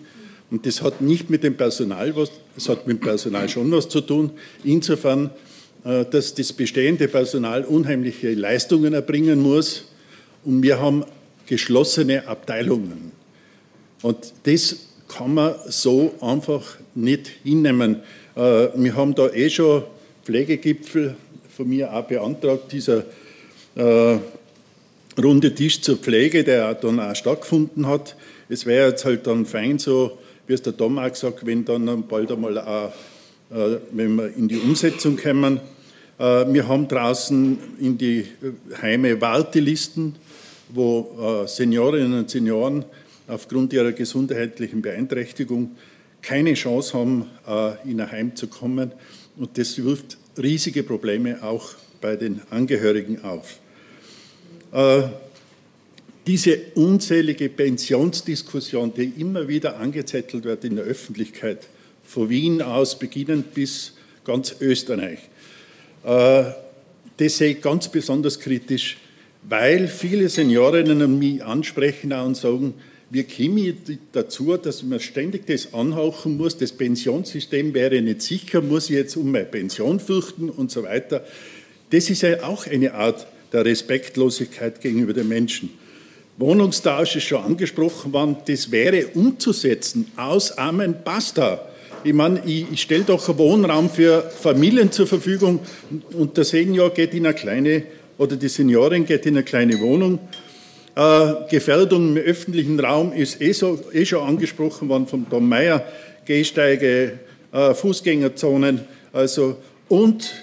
[0.52, 3.90] und das hat nicht mit dem Personal was, es hat mit dem Personal schon was
[3.90, 4.30] zu tun.
[4.64, 5.32] Insofern,
[5.84, 9.86] äh, dass das bestehende Personal unheimliche Leistungen erbringen muss
[10.44, 11.06] und wir haben
[11.48, 13.14] geschlossene Abteilungen.
[14.04, 18.02] Und das kann man so einfach nicht hinnehmen.
[18.36, 19.84] Äh, wir haben da eh schon
[20.24, 21.16] Pflegegipfel
[21.56, 23.06] von mir auch beantragt, dieser
[25.22, 28.16] runde Tisch zur Pflege, der dann auch stattgefunden hat.
[28.50, 32.08] Es wäre jetzt halt dann fein so, wie es der Tom auch gesagt wenn dann
[32.08, 32.94] bald einmal auch,
[33.52, 35.60] äh, wenn wir in die Umsetzung kommen.
[36.20, 36.24] Äh,
[36.54, 38.26] wir haben draußen in die
[38.82, 40.16] Heime Wartelisten,
[40.70, 42.86] wo äh, Seniorinnen und Senioren
[43.28, 45.72] aufgrund ihrer gesundheitlichen Beeinträchtigung
[46.22, 48.92] keine Chance haben, äh, in ein Heim zu kommen.
[49.38, 51.72] Und das wirft riesige Probleme auch
[52.02, 53.60] bei den Angehörigen auf.
[54.74, 55.04] Äh,
[56.26, 61.68] diese unzählige Pensionsdiskussion, die immer wieder angezettelt wird in der Öffentlichkeit,
[62.04, 63.94] von Wien aus beginnend bis
[64.26, 65.20] ganz Österreich,
[66.04, 66.44] äh,
[67.18, 68.98] das sehe ich ganz besonders kritisch,
[69.48, 72.74] weil viele Seniorinnen mich ansprechen und sagen,
[73.12, 78.90] wir kommen dazu, dass man ständig das anhauchen muss, das Pensionssystem wäre nicht sicher, muss
[78.90, 81.24] ich jetzt um meine Pension fürchten und so weiter.
[81.92, 85.70] Das ist ja auch eine Art der Respektlosigkeit gegenüber den Menschen.
[86.38, 90.12] Wohnungstausch ist schon angesprochen worden, das wäre umzusetzen.
[90.18, 91.70] Aus Amen, basta.
[92.04, 95.60] Ich meine, ich, ich stelle doch einen Wohnraum für Familien zur Verfügung
[96.14, 97.84] und der Senior geht in eine kleine,
[98.18, 100.20] oder die Seniorin geht in eine kleine Wohnung.
[100.96, 105.86] Äh, Gefährdung im öffentlichen Raum ist eh, so, eh schon angesprochen worden von Tom Meyer.
[106.26, 107.20] Gehsteige,
[107.52, 110.34] äh, Fußgängerzonen, also und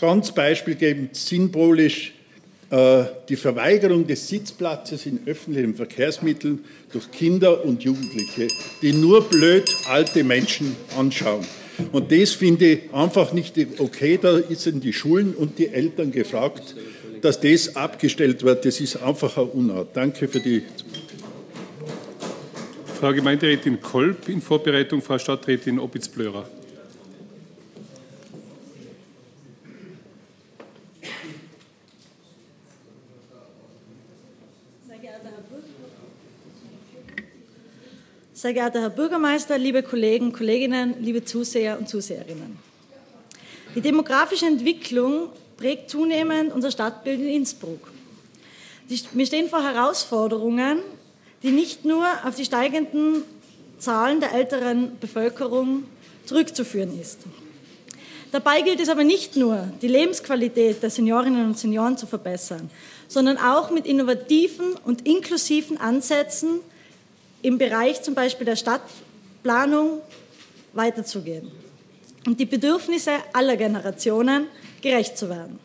[0.00, 2.13] ganz beispielgebend symbolisch
[3.28, 8.48] die Verweigerung des Sitzplatzes in öffentlichen Verkehrsmitteln durch Kinder und Jugendliche,
[8.82, 11.46] die nur blöd alte Menschen anschauen.
[11.92, 14.18] Und das finde ich einfach nicht okay.
[14.20, 16.74] Da sind die Schulen und die Eltern gefragt,
[17.20, 18.64] dass das abgestellt wird.
[18.64, 19.88] Das ist einfach eine Unart.
[19.94, 20.62] Danke für die.
[23.00, 26.48] Frau Gemeinderätin Kolb in Vorbereitung, Frau Stadträtin Opitz-Blörer.
[38.44, 42.58] Sehr geehrter Herr Bürgermeister, liebe Kollegen, Kolleginnen, liebe Zuseher und Zuseherinnen.
[43.74, 47.90] Die demografische Entwicklung prägt zunehmend unser Stadtbild in Innsbruck.
[49.14, 50.80] Wir stehen vor Herausforderungen,
[51.42, 53.22] die nicht nur auf die steigenden
[53.78, 55.84] Zahlen der älteren Bevölkerung
[56.26, 57.20] zurückzuführen ist.
[58.30, 62.68] Dabei gilt es aber nicht nur, die Lebensqualität der Seniorinnen und Senioren zu verbessern,
[63.08, 66.60] sondern auch mit innovativen und inklusiven Ansätzen
[67.44, 70.00] im Bereich zum Beispiel der Stadtplanung
[70.72, 71.52] weiterzugehen
[72.26, 74.46] und die Bedürfnisse aller Generationen
[74.80, 75.58] gerecht zu werden.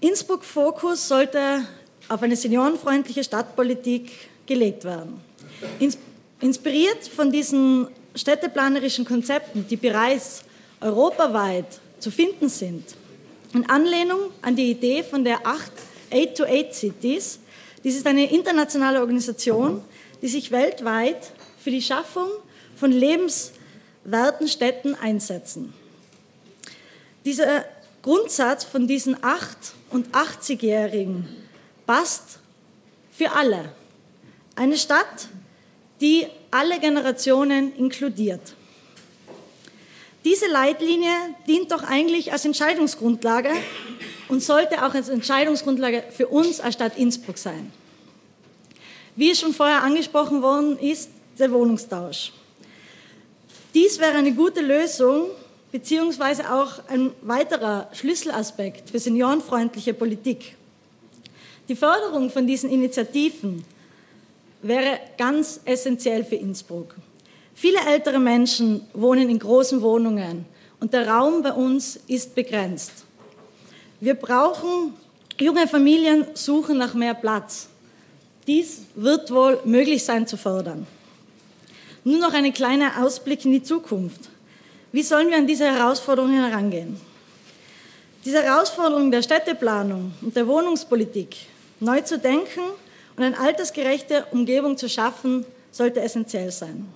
[0.00, 1.64] Innsbruck Fokus sollte
[2.08, 4.10] auf eine seniorenfreundliche Stadtpolitik
[4.44, 5.20] gelegt werden.
[6.40, 10.42] Inspiriert von diesen städteplanerischen Konzepten, die bereits
[10.82, 12.84] europaweit zu finden sind,
[13.54, 15.72] in Anlehnung an die Idee von der 8
[16.36, 17.38] to 8 Cities,
[17.82, 19.82] dies ist eine internationale Organisation,
[20.22, 22.28] die sich weltweit für die Schaffung
[22.76, 25.72] von lebenswerten Städten einsetzen.
[27.24, 27.64] Dieser
[28.02, 29.36] Grundsatz von diesen 8-
[29.90, 31.28] und 80-Jährigen
[31.86, 32.38] passt
[33.12, 33.72] für alle.
[34.56, 35.28] Eine Stadt,
[36.00, 38.54] die alle Generationen inkludiert.
[40.24, 41.12] Diese Leitlinie
[41.46, 43.50] dient doch eigentlich als Entscheidungsgrundlage
[44.28, 47.72] und sollte auch als Entscheidungsgrundlage für uns als Stadt Innsbruck sein.
[49.16, 52.32] Wie schon vorher angesprochen worden ist, der Wohnungstausch.
[53.74, 55.28] Dies wäre eine gute Lösung,
[55.72, 60.56] beziehungsweise auch ein weiterer Schlüsselaspekt für seniorenfreundliche Politik.
[61.68, 63.64] Die Förderung von diesen Initiativen
[64.62, 66.96] wäre ganz essentiell für Innsbruck.
[67.54, 70.46] Viele ältere Menschen wohnen in großen Wohnungen
[70.80, 73.04] und der Raum bei uns ist begrenzt.
[74.00, 74.94] Wir brauchen,
[75.38, 77.68] junge Familien suchen nach mehr Platz.
[78.50, 80.84] Dies wird wohl möglich sein zu fördern.
[82.02, 84.22] Nur noch ein kleiner Ausblick in die Zukunft.
[84.90, 87.00] Wie sollen wir an diese Herausforderungen herangehen?
[88.24, 91.36] Diese Herausforderung der Städteplanung und der Wohnungspolitik
[91.78, 92.62] neu zu denken
[93.16, 96.88] und eine altersgerechte Umgebung zu schaffen, sollte essentiell sein.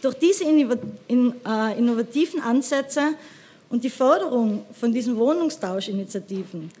[0.00, 3.14] Durch diese äh, innovativen Ansätze
[3.70, 6.72] und die Förderung von diesen Wohnungstauschinitiativen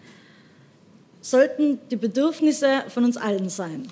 [1.22, 3.88] sollten die Bedürfnisse von uns allen sein.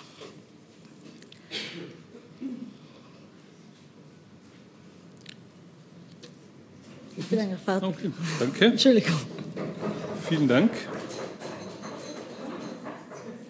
[7.17, 7.89] Ich bin fertig.
[7.89, 8.65] Okay, danke.
[8.67, 9.21] Entschuldigung.
[10.29, 10.71] Vielen Dank.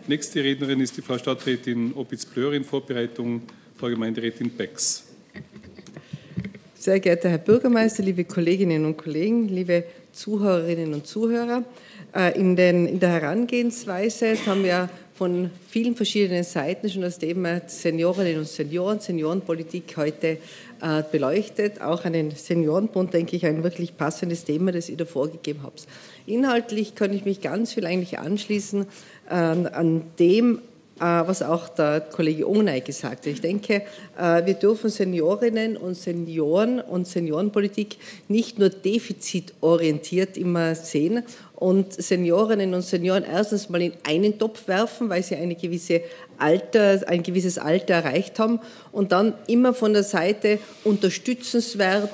[0.07, 3.43] Nächste Rednerin ist die Frau Stadträtin Opitz-Blöhr in Vorbereitung,
[3.77, 5.05] Frau Gemeinderätin Becks.
[6.75, 11.65] Sehr geehrter Herr Bürgermeister, liebe Kolleginnen und Kollegen, liebe Zuhörerinnen und Zuhörer, äh,
[12.35, 14.89] in, den, in der Herangehensweise haben wir
[15.21, 20.39] von vielen verschiedenen Seiten schon das Thema Seniorinnen und Senioren, Seniorenpolitik heute
[20.81, 21.83] äh, beleuchtet.
[21.83, 25.87] Auch einen Seniorenbund, denke ich, ein wirklich passendes Thema, das ihr da vorgegeben habt.
[26.25, 28.87] Inhaltlich kann ich mich ganz viel eigentlich anschließen
[29.31, 30.61] ähm, an dem, äh,
[31.01, 33.27] was auch der Kollege Ungnay gesagt hat.
[33.27, 33.83] Ich denke,
[34.19, 37.97] äh, wir dürfen Seniorinnen und Senioren und Seniorenpolitik
[38.29, 41.23] nicht nur defizitorientiert immer sehen
[41.55, 46.03] und Seniorinnen und Senioren erstens mal in einen Topf werfen, weil sie eine gewisse
[46.37, 48.61] Alter, ein gewisses Alter erreicht haben
[48.93, 52.11] und dann immer von der Seite unterstützenswert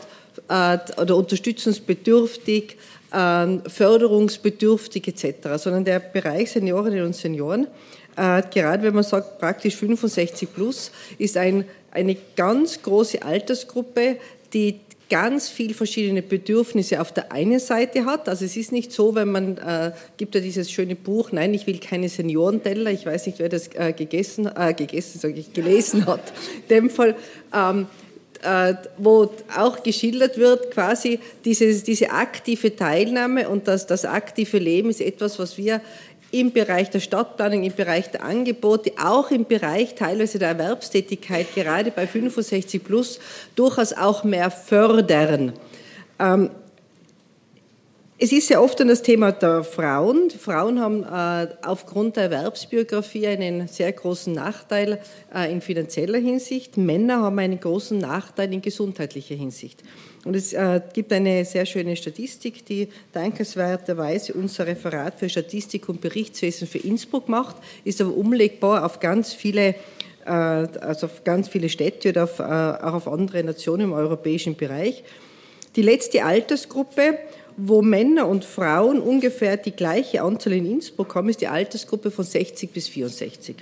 [0.49, 2.77] äh, oder unterstützungsbedürftig,
[3.09, 7.69] förderungsbedürftig etc., sondern der Bereich Seniorinnen und Senioren
[8.17, 14.17] äh, gerade wenn man sagt praktisch 65 plus, ist ein, eine ganz große Altersgruppe,
[14.53, 18.29] die ganz viel verschiedene Bedürfnisse auf der einen Seite hat.
[18.29, 21.67] Also es ist nicht so, wenn man, äh, gibt ja dieses schöne Buch, nein, ich
[21.67, 26.07] will keine Seniorenteller, ich weiß nicht, wer das äh, gegessen, äh, gegessen, sage ich, gelesen
[26.07, 26.33] hat.
[26.63, 27.15] In dem Fall,
[27.55, 27.87] ähm,
[28.43, 34.91] äh, wo auch geschildert wird, quasi dieses, diese aktive Teilnahme und das, das aktive Leben
[34.91, 35.81] ist etwas, was wir
[36.41, 41.91] im Bereich der Stadtplanung, im Bereich der Angebote, auch im Bereich teilweise der Erwerbstätigkeit, gerade
[41.91, 43.19] bei 65 plus,
[43.55, 45.53] durchaus auch mehr fördern.
[46.19, 46.51] Ähm,
[48.19, 50.29] es ist ja oft dann das Thema der Frauen.
[50.29, 55.01] Die Frauen haben äh, aufgrund der Erwerbsbiografie einen sehr großen Nachteil
[55.35, 56.79] äh, in finanzieller Hinsicht.
[56.79, 59.83] Männer haben einen großen Nachteil in gesundheitlicher Hinsicht.
[60.25, 66.01] Und es äh, gibt eine sehr schöne Statistik, die dankenswerterweise unser Referat für Statistik und
[66.01, 69.75] Berichtswesen für Innsbruck macht, ist aber umlegbar auf ganz viele
[70.25, 74.57] äh, also auf ganz viele Städte oder auf, äh, auch auf andere Nationen im europäischen
[74.57, 75.05] Bereich.
[75.77, 77.19] Die letzte Altersgruppe
[77.57, 82.25] wo Männer und Frauen ungefähr die gleiche Anzahl in Innsbruck haben, ist die Altersgruppe von
[82.25, 83.57] 60 bis 64.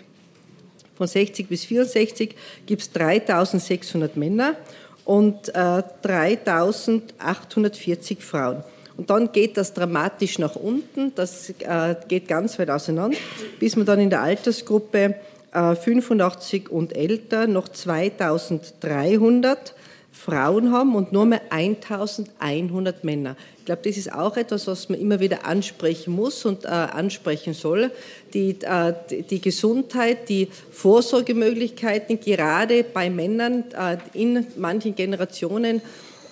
[0.96, 2.34] Von 60 bis 64
[2.66, 4.56] gibt es 3600 Männer
[5.04, 8.64] und äh, 3840 Frauen.
[8.96, 13.18] Und dann geht das dramatisch nach unten, das äh, geht ganz weit auseinander,
[13.58, 15.16] bis man dann in der Altersgruppe
[15.52, 19.74] äh, 85 und älter noch 2300
[20.14, 23.36] Frauen haben und nur mehr 1100 Männer.
[23.58, 27.52] Ich glaube, das ist auch etwas, was man immer wieder ansprechen muss und äh, ansprechen
[27.52, 27.90] soll.
[28.32, 28.94] Die, äh,
[29.28, 35.82] die Gesundheit, die Vorsorgemöglichkeiten, gerade bei Männern äh, in manchen Generationen,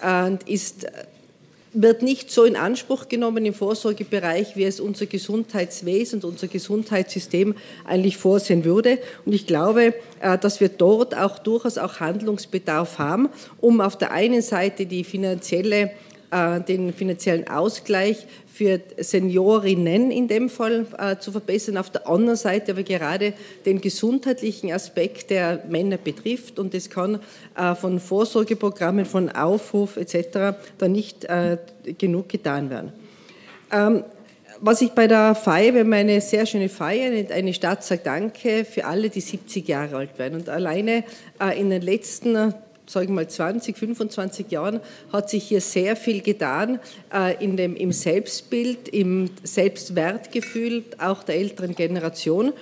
[0.03, 0.87] äh, ist
[1.75, 7.55] wird nicht so in Anspruch genommen im Vorsorgebereich, wie es unser Gesundheitswesen und unser Gesundheitssystem
[7.85, 8.99] eigentlich vorsehen würde.
[9.25, 13.29] Und ich glaube, äh, dass wir dort auch durchaus auch Handlungsbedarf haben,
[13.61, 15.93] um auf der einen Seite die finanzielle
[16.67, 22.73] den finanziellen Ausgleich für Seniorinnen in dem Fall äh, zu verbessern, auf der anderen Seite
[22.73, 23.33] aber gerade
[23.65, 27.19] den gesundheitlichen Aspekt der Männer betrifft und das kann
[27.57, 30.57] äh, von Vorsorgeprogrammen, von Aufruf etc.
[30.79, 31.27] da nicht
[31.99, 32.93] genug getan werden.
[33.71, 34.05] Ähm,
[34.61, 38.65] was ich bei der Feier, wir haben eine sehr schöne Feier, eine Stadt sagt Danke
[38.65, 40.41] für alle, die 70 Jahre alt werden.
[40.41, 41.05] Und alleine
[41.57, 42.55] in den letzten
[42.93, 44.81] sage ich mal 20, 25 Jahren
[45.13, 46.79] hat sich hier sehr viel getan
[47.13, 52.53] äh, in dem, im Selbstbild, im Selbstwertgefühl auch der älteren Generation.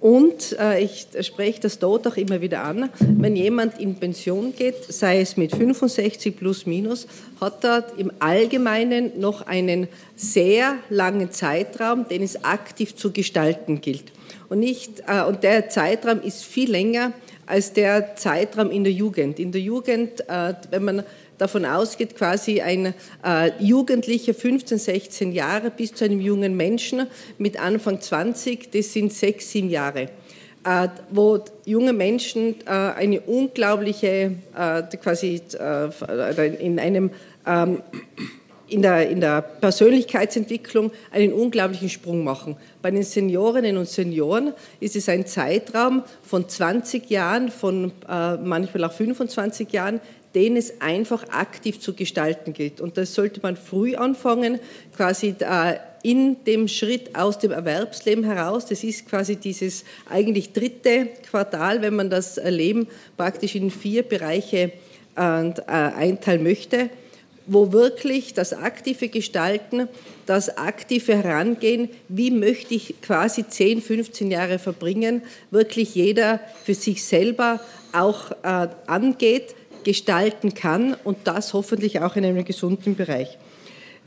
[0.00, 4.84] Und äh, ich spreche das dort auch immer wieder an, wenn jemand in Pension geht,
[4.88, 7.06] sei es mit 65 plus minus,
[7.40, 14.12] hat er im Allgemeinen noch einen sehr langen Zeitraum, den es aktiv zu gestalten gilt.
[14.48, 17.12] Und, nicht, äh, und der Zeitraum ist viel länger
[17.46, 19.38] als der Zeitraum in der Jugend.
[19.38, 21.02] In der Jugend, äh, wenn man
[21.38, 22.94] davon ausgeht, quasi ein
[23.24, 27.06] äh, Jugendlicher 15, 16 Jahre bis zu einem jungen Menschen
[27.38, 30.08] mit Anfang 20, das sind sechs, sieben Jahre,
[30.64, 34.32] äh, wo junge Menschen eine unglaubliche,
[35.02, 35.40] quasi
[36.58, 37.10] in einem
[37.46, 37.82] ähm,
[38.68, 42.56] in der, in der Persönlichkeitsentwicklung einen unglaublichen Sprung machen.
[42.82, 48.84] Bei den Seniorinnen und Senioren ist es ein Zeitraum von 20 Jahren, von äh, manchmal
[48.84, 50.00] auch 25 Jahren,
[50.34, 52.80] den es einfach aktiv zu gestalten gilt.
[52.80, 54.58] Und das sollte man früh anfangen,
[54.94, 58.66] quasi äh, in dem Schritt aus dem Erwerbsleben heraus.
[58.66, 62.86] Das ist quasi dieses eigentlich dritte Quartal, wenn man das Leben
[63.16, 64.72] praktisch in vier Bereiche
[65.16, 65.20] äh,
[65.66, 66.90] einteilen möchte
[67.46, 69.88] wo wirklich das aktive Gestalten,
[70.26, 77.04] das aktive Herangehen, wie möchte ich quasi 10, 15 Jahre verbringen, wirklich jeder für sich
[77.04, 77.60] selber
[77.92, 83.38] auch äh, angeht, gestalten kann und das hoffentlich auch in einem gesunden Bereich.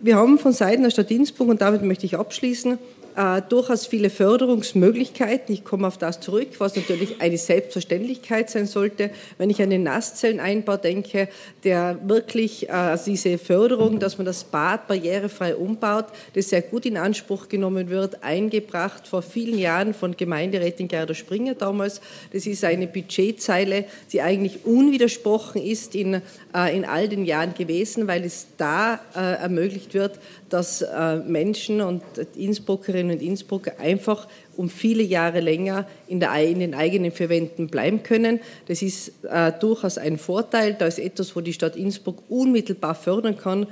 [0.02, 2.78] Wir haben von Seiten der Stadt Innsbruck, und damit möchte ich abschließen,
[3.20, 5.54] äh, durchaus viele Förderungsmöglichkeiten.
[5.54, 9.10] Ich komme auf das zurück, was natürlich eine Selbstverständlichkeit sein sollte.
[9.38, 11.28] Wenn ich an den Nasszelleneinbau denke,
[11.66, 16.96] der wirklich äh, diese Förderung, dass man das Bad barrierefrei umbaut, das sehr gut in
[16.96, 22.00] Anspruch genommen wird, eingebracht vor vielen Jahren von Gemeinderätin Gerda Springer damals.
[22.32, 26.22] Das ist eine Budgetzeile, die eigentlich unwidersprochen ist in,
[26.56, 31.82] äh, in all den Jahren gewesen, weil es da äh, ermöglicht wird, dass äh, Menschen
[31.82, 32.02] und
[32.36, 34.28] Innsbruckerinnen und Innsbrucker einfach
[34.58, 38.40] um viele Jahre länger in, der, in den eigenen vier Wänden bleiben können.
[38.68, 40.76] Das ist äh, durchaus ein Vorteil.
[40.78, 43.68] Da ist etwas, wo die Stadt Innsbruck unmittelbar fördern kann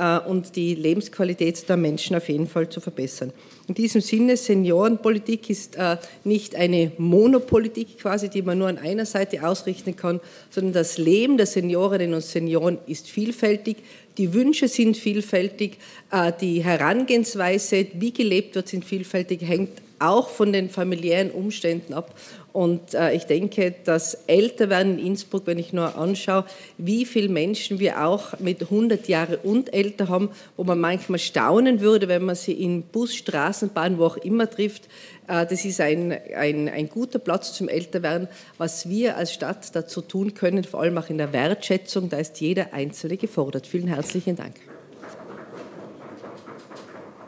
[0.00, 3.32] äh, und die Lebensqualität der Menschen auf jeden Fall zu verbessern.
[3.68, 9.06] In diesem Sinne, Seniorenpolitik ist äh, nicht eine Monopolitik quasi, die man nur an einer
[9.06, 13.76] Seite ausrichten kann, sondern das Leben der Seniorinnen und Senioren ist vielfältig.
[14.20, 15.78] Die Wünsche sind vielfältig,
[16.12, 22.14] äh, die Herangehensweise, wie gelebt wird, sind vielfältig, hängt auch von den familiären Umständen ab.
[22.52, 26.44] Und äh, ich denke, das Älterwerden in Innsbruck, wenn ich nur anschaue,
[26.78, 31.80] wie viele Menschen wir auch mit 100 Jahren und älter haben, wo man manchmal staunen
[31.80, 34.88] würde, wenn man sie in Bus, Straßenbahn, wo auch immer trifft.
[35.28, 38.26] Äh, das ist ein, ein, ein guter Platz zum Älterwerden.
[38.58, 42.40] Was wir als Stadt dazu tun können, vor allem auch in der Wertschätzung, da ist
[42.40, 43.66] jeder Einzelne gefordert.
[43.66, 44.54] Vielen herzlichen Dank.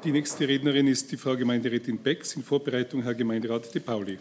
[0.05, 4.19] Die nächste Rednerin ist die Frau Gemeinderätin Becks, in Vorbereitung Herr Gemeinderat De Pauli.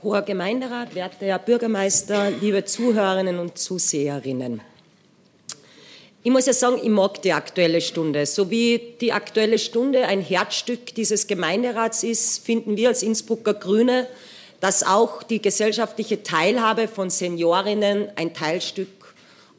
[0.00, 4.60] Hoher Gemeinderat, werter Herr Bürgermeister, liebe Zuhörerinnen und Zuseherinnen.
[6.22, 8.24] Ich muss ja sagen, ich mag die Aktuelle Stunde.
[8.24, 14.06] So wie die Aktuelle Stunde ein Herzstück dieses Gemeinderats ist, finden wir als Innsbrucker Grüne,
[14.60, 19.01] dass auch die gesellschaftliche Teilhabe von Seniorinnen ein Teilstück,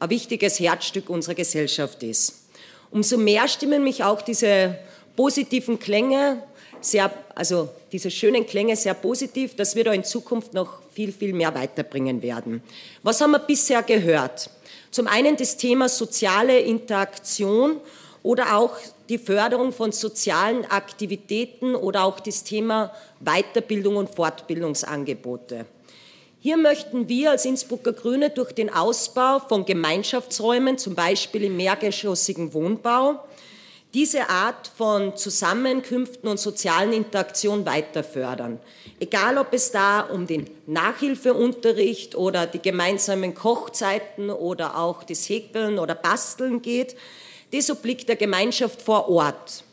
[0.04, 2.44] ein wichtiges Herzstück unserer Gesellschaft ist.
[2.90, 4.78] Umso mehr stimmen mich auch diese
[5.16, 6.42] positiven Klänge
[6.80, 11.32] sehr, also diese schönen Klänge sehr positiv, dass wir da in Zukunft noch viel, viel
[11.32, 12.62] mehr weiterbringen werden.
[13.02, 14.50] Was haben wir bisher gehört?
[14.90, 17.80] Zum einen das Thema soziale Interaktion
[18.22, 18.76] oder auch
[19.08, 25.66] die Förderung von sozialen Aktivitäten oder auch das Thema Weiterbildung und Fortbildungsangebote.
[26.46, 32.52] Hier möchten wir als Innsbrucker Grüne durch den Ausbau von Gemeinschaftsräumen, zum Beispiel im mehrgeschossigen
[32.52, 33.18] Wohnbau,
[33.94, 38.60] diese Art von Zusammenkünften und sozialen Interaktion weiter fördern.
[39.00, 45.78] Egal, ob es da um den Nachhilfeunterricht oder die gemeinsamen Kochzeiten oder auch das Häkeln
[45.78, 46.94] oder Basteln geht,
[47.54, 49.64] das obliegt der Gemeinschaft vor Ort.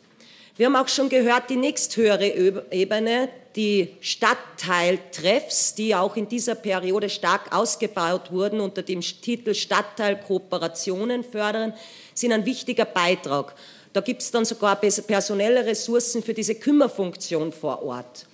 [0.56, 2.28] Wir haben auch schon gehört, die nächsthöhere
[2.72, 11.24] Ebene, die Stadtteiltreffs, die auch in dieser Periode stark ausgebaut wurden unter dem Titel Stadtteilkooperationen
[11.24, 11.74] fördern,
[12.14, 13.54] sind ein wichtiger Beitrag.
[13.94, 18.26] Da gibt es dann sogar personelle Ressourcen für diese Kümmerfunktion vor Ort.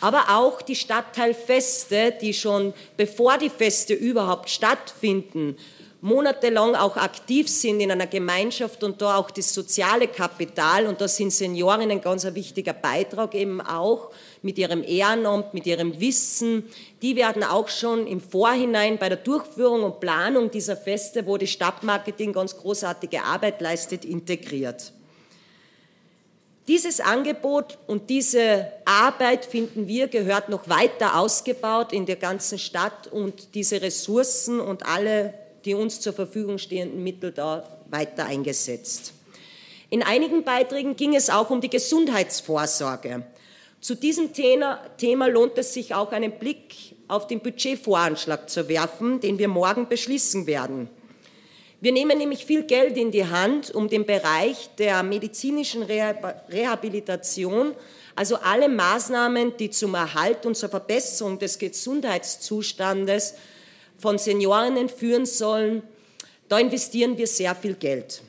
[0.00, 5.56] Aber auch die Stadtteilfeste, die schon bevor die Feste überhaupt stattfinden,
[6.00, 11.08] monatelang auch aktiv sind in einer Gemeinschaft und da auch das soziale Kapital und da
[11.08, 14.10] sind Seniorinnen ganz ein wichtiger Beitrag eben auch
[14.46, 16.64] mit ihrem Ehrenamt, mit ihrem Wissen.
[17.02, 21.50] Die werden auch schon im Vorhinein bei der Durchführung und Planung dieser Feste, wo das
[21.50, 24.92] Stadtmarketing ganz großartige Arbeit leistet, integriert.
[26.68, 33.06] Dieses Angebot und diese Arbeit, finden wir, gehört noch weiter ausgebaut in der ganzen Stadt
[33.08, 35.34] und diese Ressourcen und alle
[35.64, 39.12] die uns zur Verfügung stehenden Mittel da weiter eingesetzt.
[39.90, 43.24] In einigen Beiträgen ging es auch um die Gesundheitsvorsorge.
[43.86, 46.74] Zu diesem Thema, lohnt es sich auch einen Blick
[47.06, 50.90] auf den Budgetvoranschlag zu werfen, den wir morgen beschließen werden.
[51.80, 57.76] Wir nehmen nämlich viel Geld in die Hand, um den Bereich der medizinischen Rehabilitation,
[58.16, 63.34] also alle Maßnahmen, die zum Erhalt und zur Verbesserung des Gesundheitszustandes
[63.98, 65.84] von Seniorinnen führen sollen,
[66.48, 68.20] da investieren wir sehr viel Geld.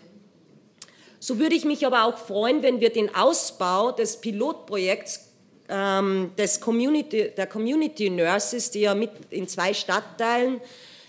[1.19, 5.26] So würde ich mich aber auch freuen, wenn wir den Ausbau des Pilotprojekts
[5.70, 10.61] ähm, des Community, der Community Nurses, die ja mit in zwei Stadtteilen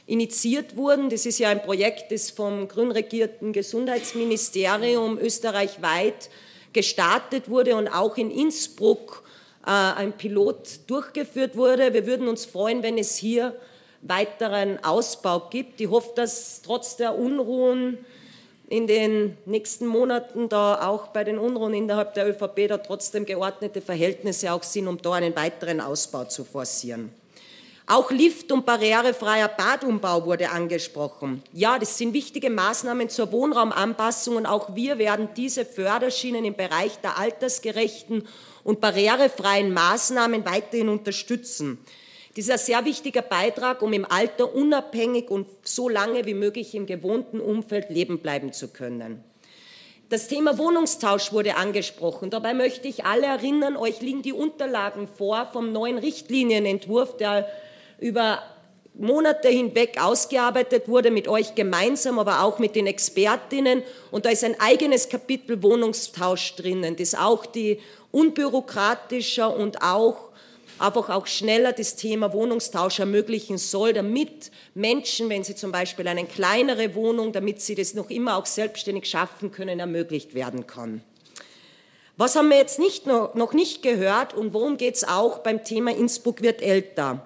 [0.06, 1.10] initiiert wurden.
[1.10, 6.30] Das ist ja ein Projekt, das vom grün regierten Gesundheitsministerium österreichweit
[6.72, 9.22] gestartet wurde und auch in Innsbruck
[9.66, 11.92] äh, ein Pilot durchgeführt wurde.
[11.92, 13.54] Wir würden uns freuen, wenn es hier
[14.02, 15.80] weiteren Ausbau gibt.
[15.80, 17.98] Ich hoffe, dass trotz der Unruhen
[18.68, 23.80] in den nächsten Monaten da auch bei den Unruhen innerhalb der ÖVP da trotzdem geordnete
[23.80, 27.10] Verhältnisse auch sind, um da einen weiteren Ausbau zu forcieren.
[27.86, 31.42] Auch Lift- und barrierefreier Badumbau wurde angesprochen.
[31.54, 36.98] Ja, das sind wichtige Maßnahmen zur Wohnraumanpassung und auch wir werden diese Förderschienen im Bereich
[37.00, 38.28] der altersgerechten
[38.62, 41.78] und barrierefreien Maßnahmen weiterhin unterstützen.
[42.38, 46.72] Das ist ein sehr wichtiger Beitrag, um im Alter unabhängig und so lange wie möglich
[46.76, 49.24] im gewohnten Umfeld leben bleiben zu können.
[50.08, 52.30] Das Thema Wohnungstausch wurde angesprochen.
[52.30, 57.48] Dabei möchte ich alle erinnern, euch liegen die Unterlagen vor vom neuen Richtlinienentwurf, der
[57.98, 58.40] über
[58.94, 63.82] Monate hinweg ausgearbeitet wurde, mit euch gemeinsam, aber auch mit den Expertinnen.
[64.12, 67.80] Und da ist ein eigenes Kapitel Wohnungstausch drinnen, das auch die
[68.12, 70.27] unbürokratischer und auch
[70.78, 76.24] einfach auch schneller das Thema Wohnungstausch ermöglichen soll, damit Menschen, wenn sie zum Beispiel eine
[76.24, 81.02] kleinere Wohnung, damit sie das noch immer auch selbstständig schaffen können, ermöglicht werden kann.
[82.16, 85.92] Was haben wir jetzt nicht noch, nicht gehört und worum geht es auch beim Thema
[85.92, 87.24] Innsbruck wird älter?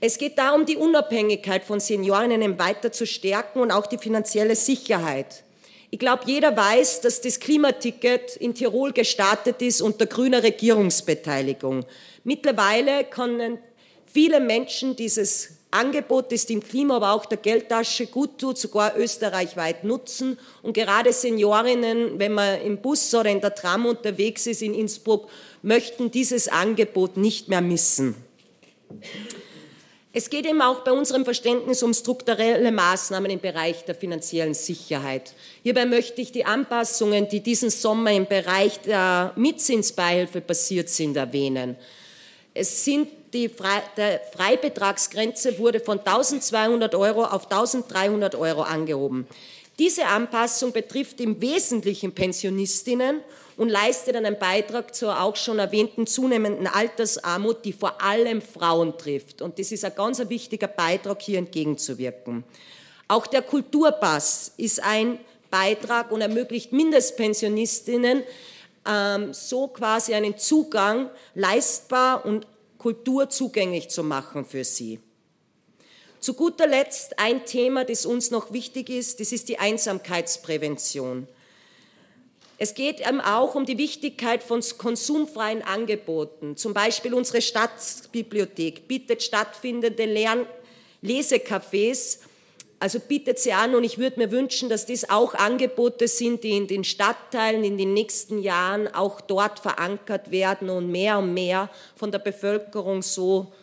[0.00, 5.44] Es geht darum, die Unabhängigkeit von Seniorinnen weiter zu stärken und auch die finanzielle Sicherheit.
[5.92, 11.84] Ich glaube, jeder weiß, dass das Klimaticket in Tirol gestartet ist unter grüner Regierungsbeteiligung.
[12.22, 13.58] Mittlerweile können
[14.06, 19.84] viele Menschen dieses Angebot, das dem Klima, aber auch der Geldtasche gut tut, sogar österreichweit
[19.84, 20.38] nutzen.
[20.62, 25.28] Und gerade Seniorinnen, wenn man im Bus oder in der Tram unterwegs ist in Innsbruck,
[25.62, 28.14] möchten dieses Angebot nicht mehr missen.
[30.12, 35.34] Es geht eben auch bei unserem Verständnis um strukturelle Maßnahmen im Bereich der finanziellen Sicherheit.
[35.62, 41.76] Hierbei möchte ich die Anpassungen, die diesen Sommer im Bereich der Mitzinsbeihilfe passiert sind, erwähnen.
[42.54, 49.28] Es sind die Fre der Freibetragsgrenze wurde von 1200 Euro auf 1300 Euro angehoben.
[49.78, 53.20] Diese Anpassung betrifft im Wesentlichen Pensionistinnen
[53.60, 59.42] und leistet einen Beitrag zur auch schon erwähnten zunehmenden Altersarmut, die vor allem Frauen trifft.
[59.42, 62.42] Und das ist ein ganz wichtiger Beitrag, hier entgegenzuwirken.
[63.06, 65.18] Auch der Kulturpass ist ein
[65.50, 68.22] Beitrag und ermöglicht Mindestpensionistinnen
[68.88, 72.46] ähm, so quasi einen Zugang leistbar und
[72.78, 75.00] Kultur zugänglich zu machen für sie.
[76.18, 81.28] Zu guter Letzt ein Thema, das uns noch wichtig ist, das ist die Einsamkeitsprävention.
[82.62, 86.58] Es geht eben auch um die Wichtigkeit von konsumfreien Angeboten.
[86.58, 90.44] Zum Beispiel unsere Stadtbibliothek bietet stattfindende Lern
[91.02, 92.18] Lesecafés,
[92.78, 96.50] also bietet sie an und ich würde mir wünschen, dass das auch Angebote sind, die
[96.50, 101.70] in den Stadtteilen in den nächsten Jahren auch dort verankert werden und mehr und mehr
[101.96, 103.54] von der Bevölkerung so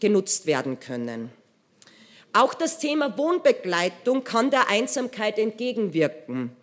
[0.00, 1.32] genutzt werden können.
[2.34, 6.54] Auch das Thema Wohnbegleitung kann der Einsamkeit entgegenwirken.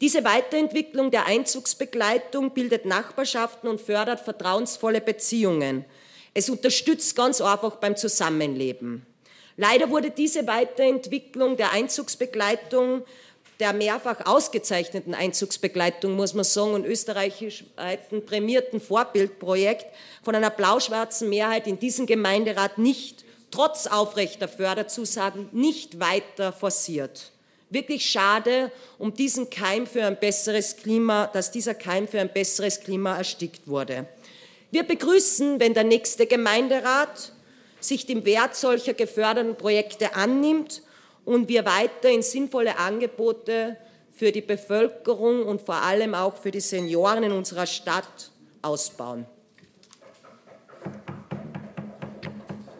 [0.00, 5.84] Diese Weiterentwicklung der Einzugsbegleitung bildet Nachbarschaften und fördert vertrauensvolle Beziehungen.
[6.34, 9.04] Es unterstützt ganz einfach beim Zusammenleben.
[9.56, 13.02] Leider wurde diese Weiterentwicklung der Einzugsbegleitung,
[13.58, 19.86] der mehrfach ausgezeichneten Einzugsbegleitung, muss man sagen, und österreichweiten prämierten Vorbildprojekt
[20.22, 27.32] von einer blau-schwarzen Mehrheit in diesem Gemeinderat nicht, trotz aufrechter Förderzusagen, nicht weiter forciert.
[27.70, 32.80] Wirklich schade um diesen Keim für ein besseres Klima, dass dieser Keim für ein besseres
[32.80, 34.06] Klima erstickt wurde.
[34.70, 37.32] Wir begrüßen, wenn der nächste Gemeinderat
[37.80, 40.82] sich dem Wert solcher geförderten Projekte annimmt
[41.24, 43.76] und wir weiterhin sinnvolle Angebote
[44.12, 48.30] für die Bevölkerung und vor allem auch für die Senioren in unserer Stadt
[48.62, 49.26] ausbauen.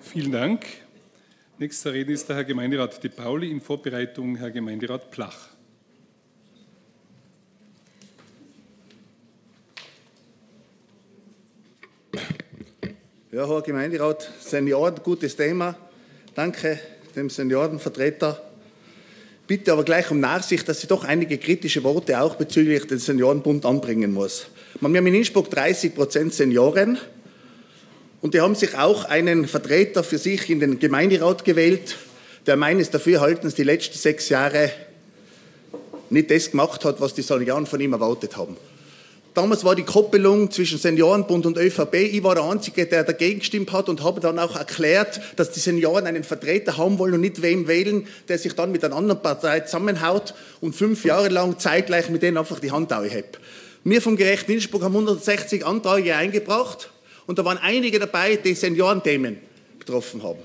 [0.00, 0.66] Vielen Dank.
[1.60, 5.48] Nächster Redner ist der Herr Gemeinderat De Pauli, in Vorbereitung Herr Gemeinderat Plach.
[13.32, 15.76] Ja, Herr Gemeinderat, Senioren, gutes Thema.
[16.32, 16.78] Danke
[17.16, 18.40] dem Seniorenvertreter.
[19.48, 23.66] Bitte aber gleich um Nachsicht, dass ich doch einige kritische Worte auch bezüglich des Seniorenbund
[23.66, 24.46] anbringen muss.
[24.80, 26.98] Wir haben in Innsbruck 30 Prozent Senioren.
[28.20, 31.96] Und die haben sich auch einen Vertreter für sich in den Gemeinderat gewählt,
[32.46, 34.70] der meines Dafürhaltens die letzten sechs Jahre
[36.10, 38.56] nicht das gemacht hat, was die Senioren von ihm erwartet haben.
[39.34, 41.94] Damals war die Koppelung zwischen Seniorenbund und ÖVP.
[41.94, 45.60] Ich war der Einzige, der dagegen gestimmt hat und habe dann auch erklärt, dass die
[45.60, 49.22] Senioren einen Vertreter haben wollen und nicht wem wählen, der sich dann mit einer anderen
[49.22, 53.38] Partei zusammenhaut und fünf Jahre lang zeitgleich mit denen einfach die Hand aufhebt.
[53.84, 56.90] Wir vom Gerechten Innsbruck haben 160 Anträge eingebracht
[57.28, 59.38] und da waren einige dabei, die Seniorenthemen
[59.78, 60.40] betroffen haben.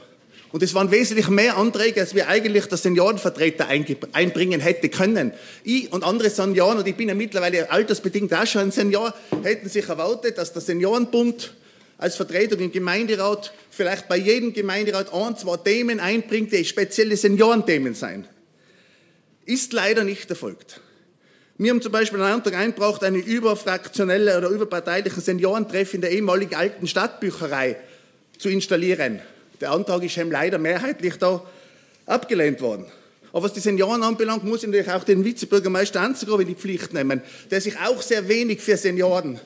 [0.51, 5.31] Und es waren wesentlich mehr Anträge, als wir eigentlich der Seniorenvertreter einbringen hätte können.
[5.63, 9.13] Ich und andere Senioren, und ich bin ja mittlerweile altersbedingt auch schon ein Senior,
[9.43, 11.53] hätten sich erwartet, dass der Seniorenbund
[11.97, 17.95] als Vertretung im Gemeinderat vielleicht bei jedem Gemeinderat ein, zwei Themen einbringt, die spezielle Seniorenthemen
[17.95, 18.27] sein.
[19.45, 20.81] Ist leider nicht erfolgt.
[21.57, 26.55] Wir haben zum Beispiel einen Antrag eingebracht, eine überfraktionelle oder überparteiliche Seniorentreff in der ehemaligen
[26.55, 27.75] alten Stadtbücherei
[28.39, 29.19] zu installieren.
[29.61, 31.45] Der Antrag ist leider mehrheitlich da
[32.07, 32.87] abgelehnt worden.
[33.31, 36.91] Aber was die Senioren anbelangt, muss ich natürlich auch den Vizebürgermeister Anzigro in die Pflicht
[36.91, 39.39] nehmen, der sich auch sehr wenig für Senioren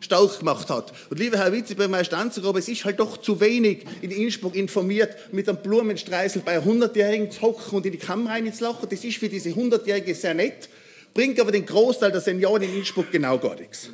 [0.00, 0.92] stark gemacht hat.
[1.08, 5.48] Und lieber Herr Vizebürgermeister Anzigro, es ist halt doch zu wenig in Innsbruck informiert, mit
[5.48, 8.86] einem Blumenstreisel bei 100-Jährigen zu hocken und in die Kamera reinzulachen.
[8.90, 10.68] Das ist für diese 100-Jährige sehr nett,
[11.14, 13.88] bringt aber den Großteil der Senioren in Innsbruck genau gar nichts.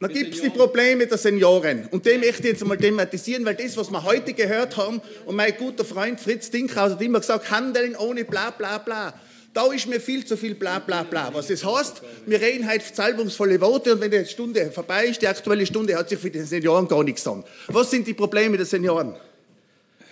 [0.00, 1.86] Da gibt es die Probleme der Senioren.
[1.92, 5.36] Und dem möchte ich jetzt einmal thematisieren, weil das, was wir heute gehört haben, und
[5.36, 9.14] mein guter Freund Fritz Dinkhaus hat immer gesagt, handeln ohne bla bla bla.
[9.54, 11.32] Da ist mir viel zu viel bla bla bla.
[11.32, 15.28] Was das heißt, wir reden heute salbungsvolle Worte und wenn die Stunde vorbei ist, die
[15.28, 17.44] aktuelle Stunde, hat sich für die Senioren gar nichts an.
[17.68, 19.14] Was sind die Probleme der Senioren?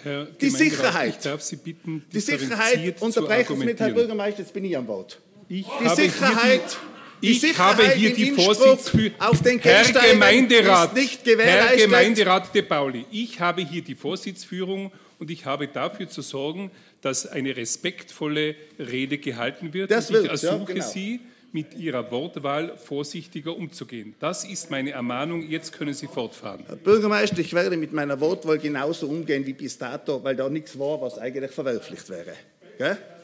[0.02, 1.16] Herr die Sicherheit.
[1.16, 4.86] Ich darf Sie bitten, die Sicherheit, unterbrechen Sie mit Herrn Bürgermeister, jetzt bin ich am
[4.86, 5.20] Wort.
[5.48, 6.78] Ich die Sicherheit.
[7.22, 9.12] Die ich habe hier die Vorsitzführung.
[9.60, 16.08] Herr Gemeinderat, Herr Gemeinderat De Pauli, ich habe hier die Vorsitzführung und ich habe dafür
[16.08, 16.70] zu sorgen,
[17.02, 19.90] dass eine respektvolle Rede gehalten wird.
[19.90, 20.86] Das und ich wird, ersuche ja, genau.
[20.86, 21.20] Sie,
[21.52, 24.14] mit Ihrer Wortwahl vorsichtiger umzugehen.
[24.20, 25.42] Das ist meine Ermahnung.
[25.48, 26.64] Jetzt können Sie fortfahren.
[26.66, 30.78] Herr Bürgermeister, ich werde mit meiner Wortwahl genauso umgehen wie bis dato, weil da nichts
[30.78, 32.34] war, was eigentlich verwerflicht wäre.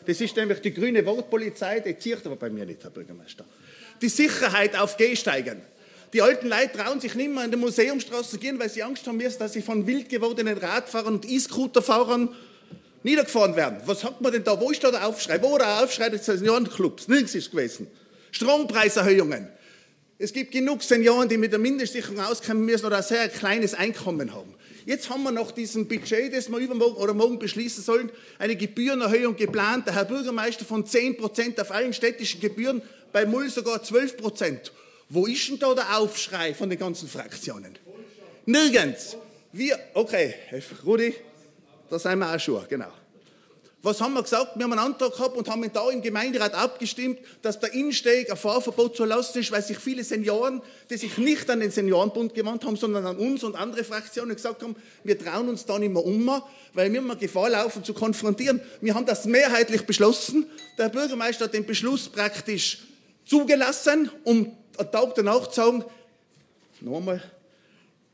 [0.07, 3.45] Das ist nämlich die grüne Wortpolizei, die zieht aber bei mir nicht, Herr Bürgermeister
[4.01, 5.61] die Sicherheit auf Gehsteigen.
[6.13, 9.17] Die alten Leute trauen sich nicht mehr in die Museumstraße gehen, weil sie Angst haben
[9.17, 12.35] müssen, dass sie von wild gewordenen Radfahrern und E-Scooterfahrern
[13.03, 13.79] niedergefahren werden.
[13.87, 14.59] Was hat man denn da?
[14.61, 15.43] Wo ist da der Aufschrei?
[15.43, 17.09] Wo der Aufschrei des Seniorenclubs?
[17.09, 17.89] Nirgends ist gewesen.
[18.37, 19.49] Strompreiserhöhungen.
[20.19, 24.33] Es gibt genug Senioren, die mit der Mindestsicherung auskommen müssen oder ein sehr kleines Einkommen
[24.35, 24.55] haben.
[24.85, 29.37] Jetzt haben wir nach diesem Budget, das wir übermorgen oder morgen beschließen sollen, eine Gebührenerhöhung
[29.37, 29.87] geplant.
[29.87, 32.83] Der Herr Bürgermeister von 10 Prozent auf allen städtischen Gebühren
[33.13, 34.73] bei Mull sogar 12 Prozent.
[35.09, 37.79] Wo ist denn da der Aufschrei von den ganzen Fraktionen?
[38.45, 39.17] Nirgends.
[39.53, 40.35] Wir, okay,
[40.85, 41.15] Rudi,
[41.89, 42.93] da sind wir auch schon, genau.
[43.87, 44.57] Was haben wir gesagt?
[44.57, 48.37] Wir haben einen Antrag gehabt und haben da im Gemeinderat abgestimmt, dass der Innensteg ein
[48.37, 50.61] Fahrverbot zu erlassen ist, weil sich viele Senioren,
[50.91, 54.65] die sich nicht an den Seniorenbund gewandt haben, sondern an uns und andere Fraktionen gesagt
[54.65, 54.75] haben,
[55.05, 56.43] wir trauen uns da nicht mehr um,
[56.75, 58.61] weil wir immer Gefahr laufen zu konfrontieren.
[58.81, 60.47] Wir haben das mehrheitlich beschlossen.
[60.79, 62.79] Der Bürgermeister hat den Beschluss praktisch
[63.25, 65.85] zugelassen, um einen Tag danach zu sagen,
[66.81, 67.23] nochmal,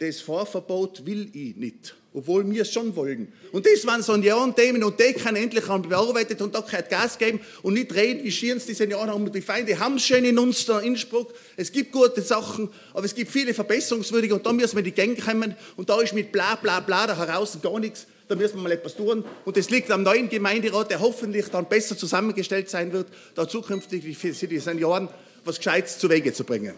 [0.02, 3.32] das Fahrverbot will ich nicht, obwohl wir es schon wollen.
[3.52, 7.74] Und das waren Senioren-Themen und die kann endlich bearbeitet und da kann Gas geben und
[7.74, 9.30] nicht reden, wie schieren es die Senioren haben.
[9.30, 11.32] Die Feinde haben es schön in uns, da in Innsbruck.
[11.56, 14.92] Es gibt gute Sachen, aber es gibt viele verbesserungswürdige und da müssen wir in die
[14.92, 18.06] Gänge kommen und da ist mit bla bla bla da heraus gar nichts.
[18.26, 19.24] Da müssen wir mal etwas tun.
[19.44, 24.16] Und es liegt am neuen Gemeinderat, der hoffentlich dann besser zusammengestellt sein wird, da zukünftig
[24.16, 25.08] für die Senioren
[25.44, 26.74] was Gescheites zu Wege zu bringen.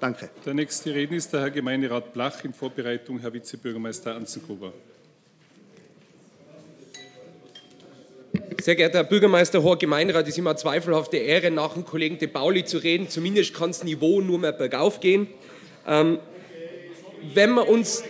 [0.00, 0.28] Danke.
[0.44, 4.72] Der nächste Redner ist der Herr Gemeinderat Blach in Vorbereitung, Herr Vizebürgermeister Anzengruber.
[8.60, 12.18] Sehr geehrter Herr Bürgermeister, hoher Gemeinderat, es ist immer eine zweifelhafte Ehre, nach dem Kollegen
[12.18, 13.08] De Pauli zu reden.
[13.08, 15.28] Zumindest kann das Niveau nur mehr bergauf gehen.
[15.86, 16.18] Ähm,
[17.34, 18.02] wenn, wir uns,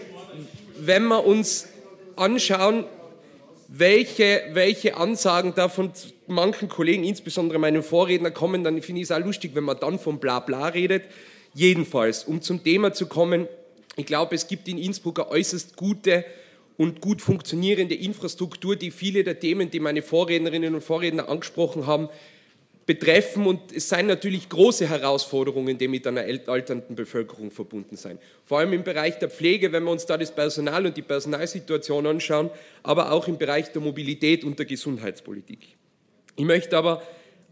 [0.78, 1.68] wenn wir uns
[2.16, 2.84] anschauen,
[3.68, 5.92] welche, welche Ansagen da von
[6.26, 9.98] manchen Kollegen, insbesondere meinen Vorredner, kommen, dann finde ich es auch lustig, wenn man dann
[9.98, 11.04] von Blabla redet.
[11.54, 13.48] Jedenfalls, um zum Thema zu kommen,
[13.96, 16.24] ich glaube, es gibt in Innsbruck eine äußerst gute
[16.76, 22.08] und gut funktionierende Infrastruktur, die viele der Themen, die meine Vorrednerinnen und Vorredner angesprochen haben,
[22.86, 23.46] betreffen.
[23.46, 28.20] Und es seien natürlich große Herausforderungen, die mit einer alternden Bevölkerung verbunden sind.
[28.44, 32.06] Vor allem im Bereich der Pflege, wenn wir uns da das Personal und die Personalsituation
[32.06, 32.50] anschauen,
[32.82, 35.76] aber auch im Bereich der Mobilität und der Gesundheitspolitik.
[36.36, 37.02] Ich möchte aber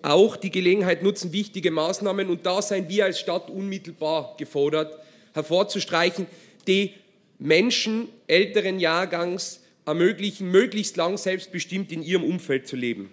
[0.02, 4.98] auch die Gelegenheit nutzen, wichtige Maßnahmen, und da seien wir als Stadt unmittelbar gefordert,
[5.32, 6.26] hervorzustreichen,
[6.66, 6.94] die
[7.38, 13.10] Menschen älteren Jahrgangs ermöglichen, möglichst lang selbstbestimmt in ihrem Umfeld zu leben.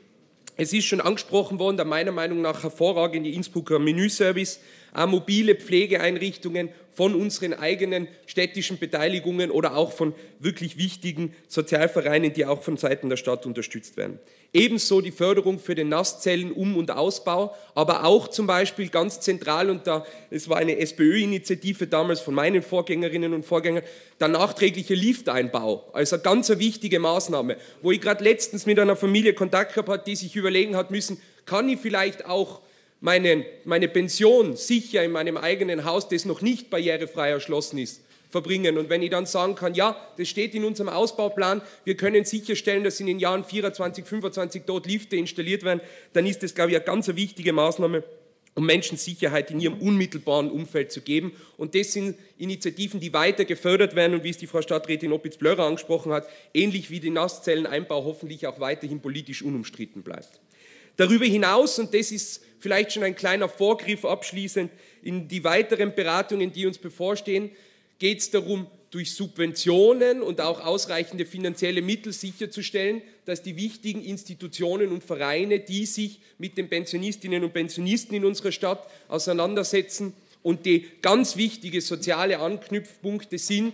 [0.57, 4.59] Es ist schon angesprochen worden, der meiner Meinung nach hervorragende Innsbrucker Menüservice,
[4.93, 6.69] auch mobile Pflegeeinrichtungen
[6.99, 13.07] von unseren eigenen städtischen Beteiligungen oder auch von wirklich wichtigen Sozialvereinen, die auch von Seiten
[13.07, 14.19] der Stadt unterstützt werden.
[14.51, 19.69] Ebenso die Förderung für den Nasszellen Um- und Ausbau, aber auch zum Beispiel ganz zentral,
[19.69, 23.83] und da, es war eine SPÖ-Initiative damals von meinen Vorgängerinnen und Vorgängern,
[24.19, 29.33] der nachträgliche Lifteinbau, also eine ganz wichtige Maßnahme, wo ich gerade letztens mit einer Familie
[29.33, 32.59] Kontakt gehabt habe, die sich überlegen hat müssen, kann ich vielleicht auch
[33.01, 38.77] meine, meine Pension sicher in meinem eigenen Haus, das noch nicht barrierefrei erschlossen ist, verbringen.
[38.77, 42.83] Und wenn ich dann sagen kann, ja, das steht in unserem Ausbauplan, wir können sicherstellen,
[42.83, 45.81] dass in den Jahren 24, 25 dort Lifte installiert werden,
[46.13, 48.03] dann ist das, glaube ich, eine ganz wichtige Maßnahme,
[48.55, 51.31] um Menschen Sicherheit in ihrem unmittelbaren Umfeld zu geben.
[51.57, 55.65] Und das sind Initiativen, die weiter gefördert werden und wie es die Frau Stadträtin Opitz-Blörer
[55.65, 60.41] angesprochen hat, ähnlich wie der Nasszelleneinbau hoffentlich auch weiterhin politisch unumstritten bleibt.
[60.97, 66.51] Darüber hinaus, und das ist vielleicht schon ein kleiner Vorgriff abschließend in die weiteren Beratungen,
[66.51, 67.51] die uns bevorstehen,
[67.99, 74.91] geht es darum, durch Subventionen und auch ausreichende finanzielle Mittel sicherzustellen, dass die wichtigen Institutionen
[74.91, 80.87] und Vereine, die sich mit den Pensionistinnen und Pensionisten in unserer Stadt auseinandersetzen und die
[81.01, 83.73] ganz wichtige soziale Anknüpfpunkte sind,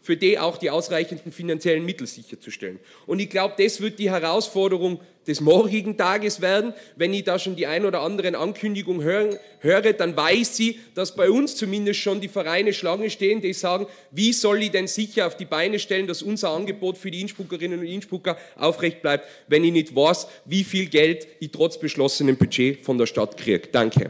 [0.00, 2.78] für die auch die ausreichenden finanziellen Mittel sicherzustellen.
[3.06, 6.74] Und ich glaube, das wird die Herausforderung des morgigen Tages werden.
[6.96, 11.14] Wenn ich da schon die ein oder anderen Ankündigungen hören, höre, dann weiß sie, dass
[11.14, 15.26] bei uns zumindest schon die Vereine Schlange stehen, die sagen, wie soll ich denn sicher
[15.26, 19.64] auf die Beine stellen, dass unser Angebot für die Innsbruckerinnen und Innsbrucker aufrecht bleibt, wenn
[19.64, 23.68] ich nicht weiß, wie viel Geld ich trotz beschlossenem Budget von der Stadt kriege.
[23.70, 24.06] Danke.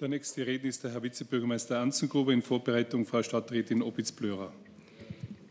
[0.00, 4.52] Der nächste Redner ist der Herr Vizebürgermeister Anzengruber in Vorbereitung Frau Stadträtin Opitz-Blörer.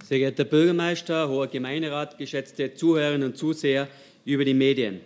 [0.04, 3.88] Sehr geehrter Bürgermeister, hoher Gemeinderat, geschätzte Zuhörerinnen und Zuseher
[4.26, 5.02] über die Medien.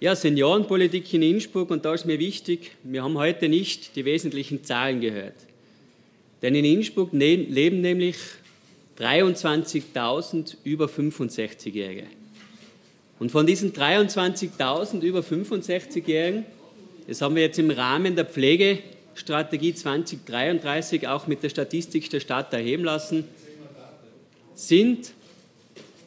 [0.00, 4.64] Ja, Seniorenpolitik in Innsbruck und da ist mir wichtig, wir haben heute nicht die wesentlichen
[4.64, 5.34] Zahlen gehört.
[6.42, 8.16] Denn in Innsbruck ne-, leben nämlich
[8.98, 12.04] 23.000 über 65-Jährige.
[13.18, 16.44] Und von diesen 23.000 über 65-Jährigen
[17.06, 22.52] das haben wir jetzt im Rahmen der Pflegestrategie 2033 auch mit der Statistik der Stadt
[22.52, 23.24] erheben lassen,
[24.56, 25.12] sind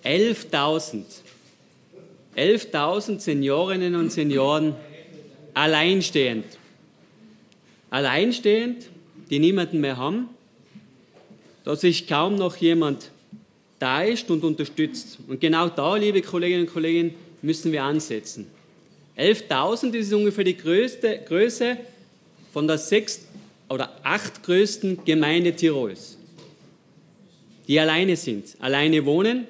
[0.04, 1.04] 11.000
[2.36, 4.76] 11.000 Seniorinnen und Senioren
[5.54, 6.46] alleinstehend.
[7.90, 8.86] Alleinstehend,
[9.30, 10.30] die niemanden mehr haben,
[11.66, 13.12] da sich kaum noch jemand
[13.80, 15.18] da ist und unterstützt.
[15.28, 18.48] Und genau da, liebe Kolleginnen und Kollegen, müssen wir ansetzen.
[19.18, 21.78] 11.000 ist ungefähr die größte, Größe
[22.54, 23.24] von der sechst
[23.68, 26.18] oder acht größten Gemeinde Tirols,
[27.70, 29.46] die alleine sind, alleine wohnen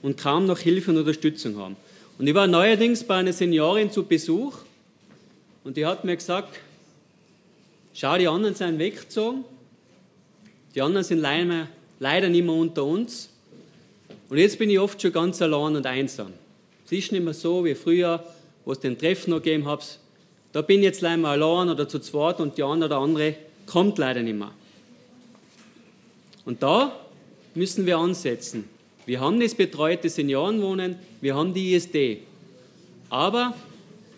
[0.00, 1.76] und kaum noch Hilfe und Unterstützung haben.
[2.18, 4.54] Und ich war neuerdings bei einer Seniorin zu Besuch
[5.64, 6.58] und die hat mir gesagt,
[7.92, 9.44] schau, die anderen sind weggezogen,
[10.74, 11.68] die anderen sind leider,
[12.00, 13.28] leider nicht mehr unter uns
[14.30, 16.32] und jetzt bin ich oft schon ganz allein und einsam.
[16.86, 18.24] Es ist nicht mehr so wie früher,
[18.64, 19.98] wo es den Treffen noch gegeben hat.
[20.52, 23.34] Da bin ich jetzt leider allein oder zu zweit und die eine oder andere
[23.66, 24.52] kommt leider nicht mehr.
[26.44, 26.98] Und da
[27.54, 28.64] müssen wir ansetzen.
[29.06, 32.18] Wir haben das betreute Seniorenwohnen, wir haben die ISD.
[33.08, 33.54] Aber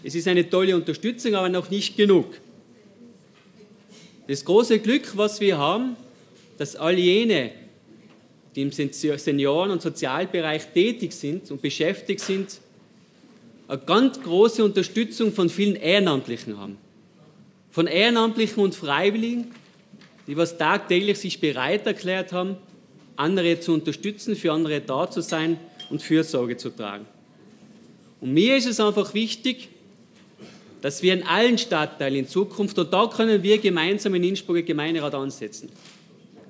[0.03, 2.27] es ist eine tolle Unterstützung, aber noch nicht genug.
[4.27, 5.97] Das große Glück, was wir haben,
[6.59, 7.51] dass all jene,
[8.55, 12.61] die im Senioren- und Sozialbereich tätig sind und beschäftigt sind,
[13.67, 16.77] eine ganz große Unterstützung von vielen Ehrenamtlichen haben.
[17.71, 19.51] Von Ehrenamtlichen und Freiwilligen,
[20.27, 22.57] die was tagtäglich sich bereit erklärt haben,
[23.17, 25.59] andere zu unterstützen, für andere da zu sein
[25.91, 27.07] und Fürsorge zu tragen.
[28.21, 29.69] Und mir ist es einfach wichtig,
[30.81, 35.15] dass wir in allen Stadtteilen in Zukunft, und da können wir gemeinsam in Innsbruck Gemeinderat
[35.15, 35.69] ansetzen,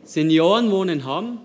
[0.04, 1.38] Seniorenwohnen haben,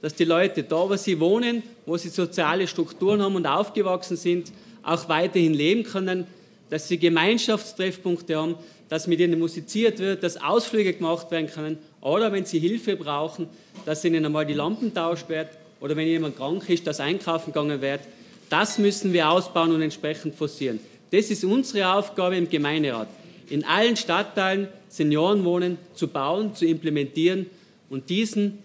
[0.00, 4.52] dass die Leute da, wo sie wohnen, wo sie soziale Strukturen haben und aufgewachsen sind,
[4.82, 6.26] auch weiterhin leben können,
[6.70, 8.54] dass sie Gemeinschaftstreffpunkte haben,
[8.88, 13.48] dass mit ihnen musiziert wird, dass Ausflüge gemacht werden können oder wenn sie Hilfe brauchen,
[13.84, 15.48] dass ihnen einmal die Lampen tauscht wird
[15.80, 18.00] oder wenn jemand krank ist, dass einkaufen gegangen wird.
[18.48, 20.78] Das müssen wir ausbauen und entsprechend forcieren.
[21.10, 23.08] Das ist unsere Aufgabe im Gemeinderat,
[23.48, 27.46] in allen Stadtteilen Seniorenwohnen zu bauen, zu implementieren
[27.90, 28.58] und diesen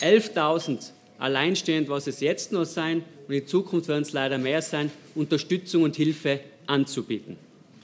[0.00, 4.90] 11.000 alleinstehend, was es jetzt noch sein und in Zukunft werden es leider mehr sein,
[5.14, 7.36] Unterstützung und Hilfe anzubieten.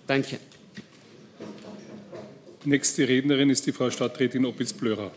[0.06, 0.38] Danke.
[2.64, 5.10] Nächste Rednerin ist die Frau Stadträtin Opitz-Blörer.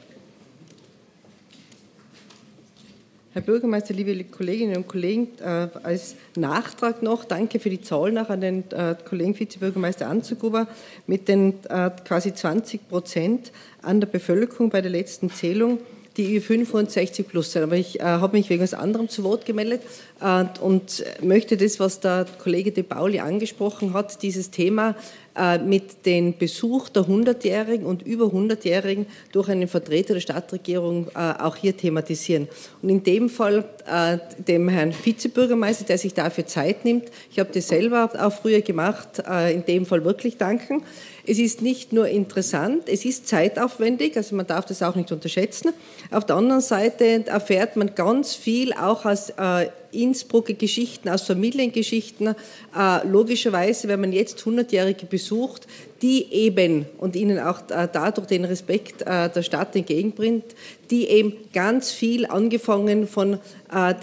[3.34, 8.30] Herr Bürgermeister, liebe Kolleginnen und Kollegen, äh, als Nachtrag noch, danke für die Zahl nach
[8.30, 10.68] an den äh, Kollegen Vizebürgermeister Anzuguber
[11.06, 13.52] mit den äh, quasi 20 Prozent
[13.84, 15.80] an der Bevölkerung bei der letzten Zählung
[16.18, 17.63] die 65 plus sind.
[17.63, 19.82] Aber ich äh, habe mich wegen was anderem zu Wort gemeldet
[20.22, 24.95] äh, und möchte das, was der Kollege De Pauli angesprochen hat, dieses Thema
[25.38, 31.34] äh, mit dem Besuch der 100-Jährigen und über 100-Jährigen durch einen Vertreter der Stadtregierung äh,
[31.41, 32.47] auch hier thematisieren.
[32.82, 37.49] Und in dem Fall äh, dem Herrn Vizebürgermeister, der sich dafür Zeit nimmt, ich habe
[37.53, 40.84] das selber auch früher gemacht, in dem Fall wirklich danken.
[41.28, 45.74] Es ist nicht nur interessant, es ist zeitaufwendig, also man darf das auch nicht unterschätzen.
[46.12, 49.70] Auf der anderen Seite erfährt man ganz viel auch aus äh,
[50.02, 52.28] Innsbrucker Geschichten, aus Familiengeschichten.
[52.28, 55.68] Äh, logischerweise, wenn man jetzt 100-Jährige besucht,
[56.02, 60.43] die eben und ihnen auch äh, dadurch den Respekt äh, der Stadt entgegenbringt,
[60.91, 63.39] die eben ganz viel angefangen von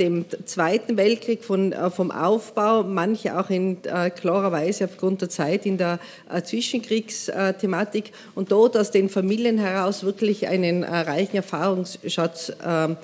[0.00, 5.78] dem Zweiten Weltkrieg, von, vom Aufbau, manche auch in klarer Weise aufgrund der Zeit in
[5.78, 6.00] der
[6.42, 12.96] Zwischenkriegsthematik und dort aus den Familien heraus wirklich einen reichen Erfahrungsschatz ähm,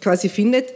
[0.00, 0.72] quasi findet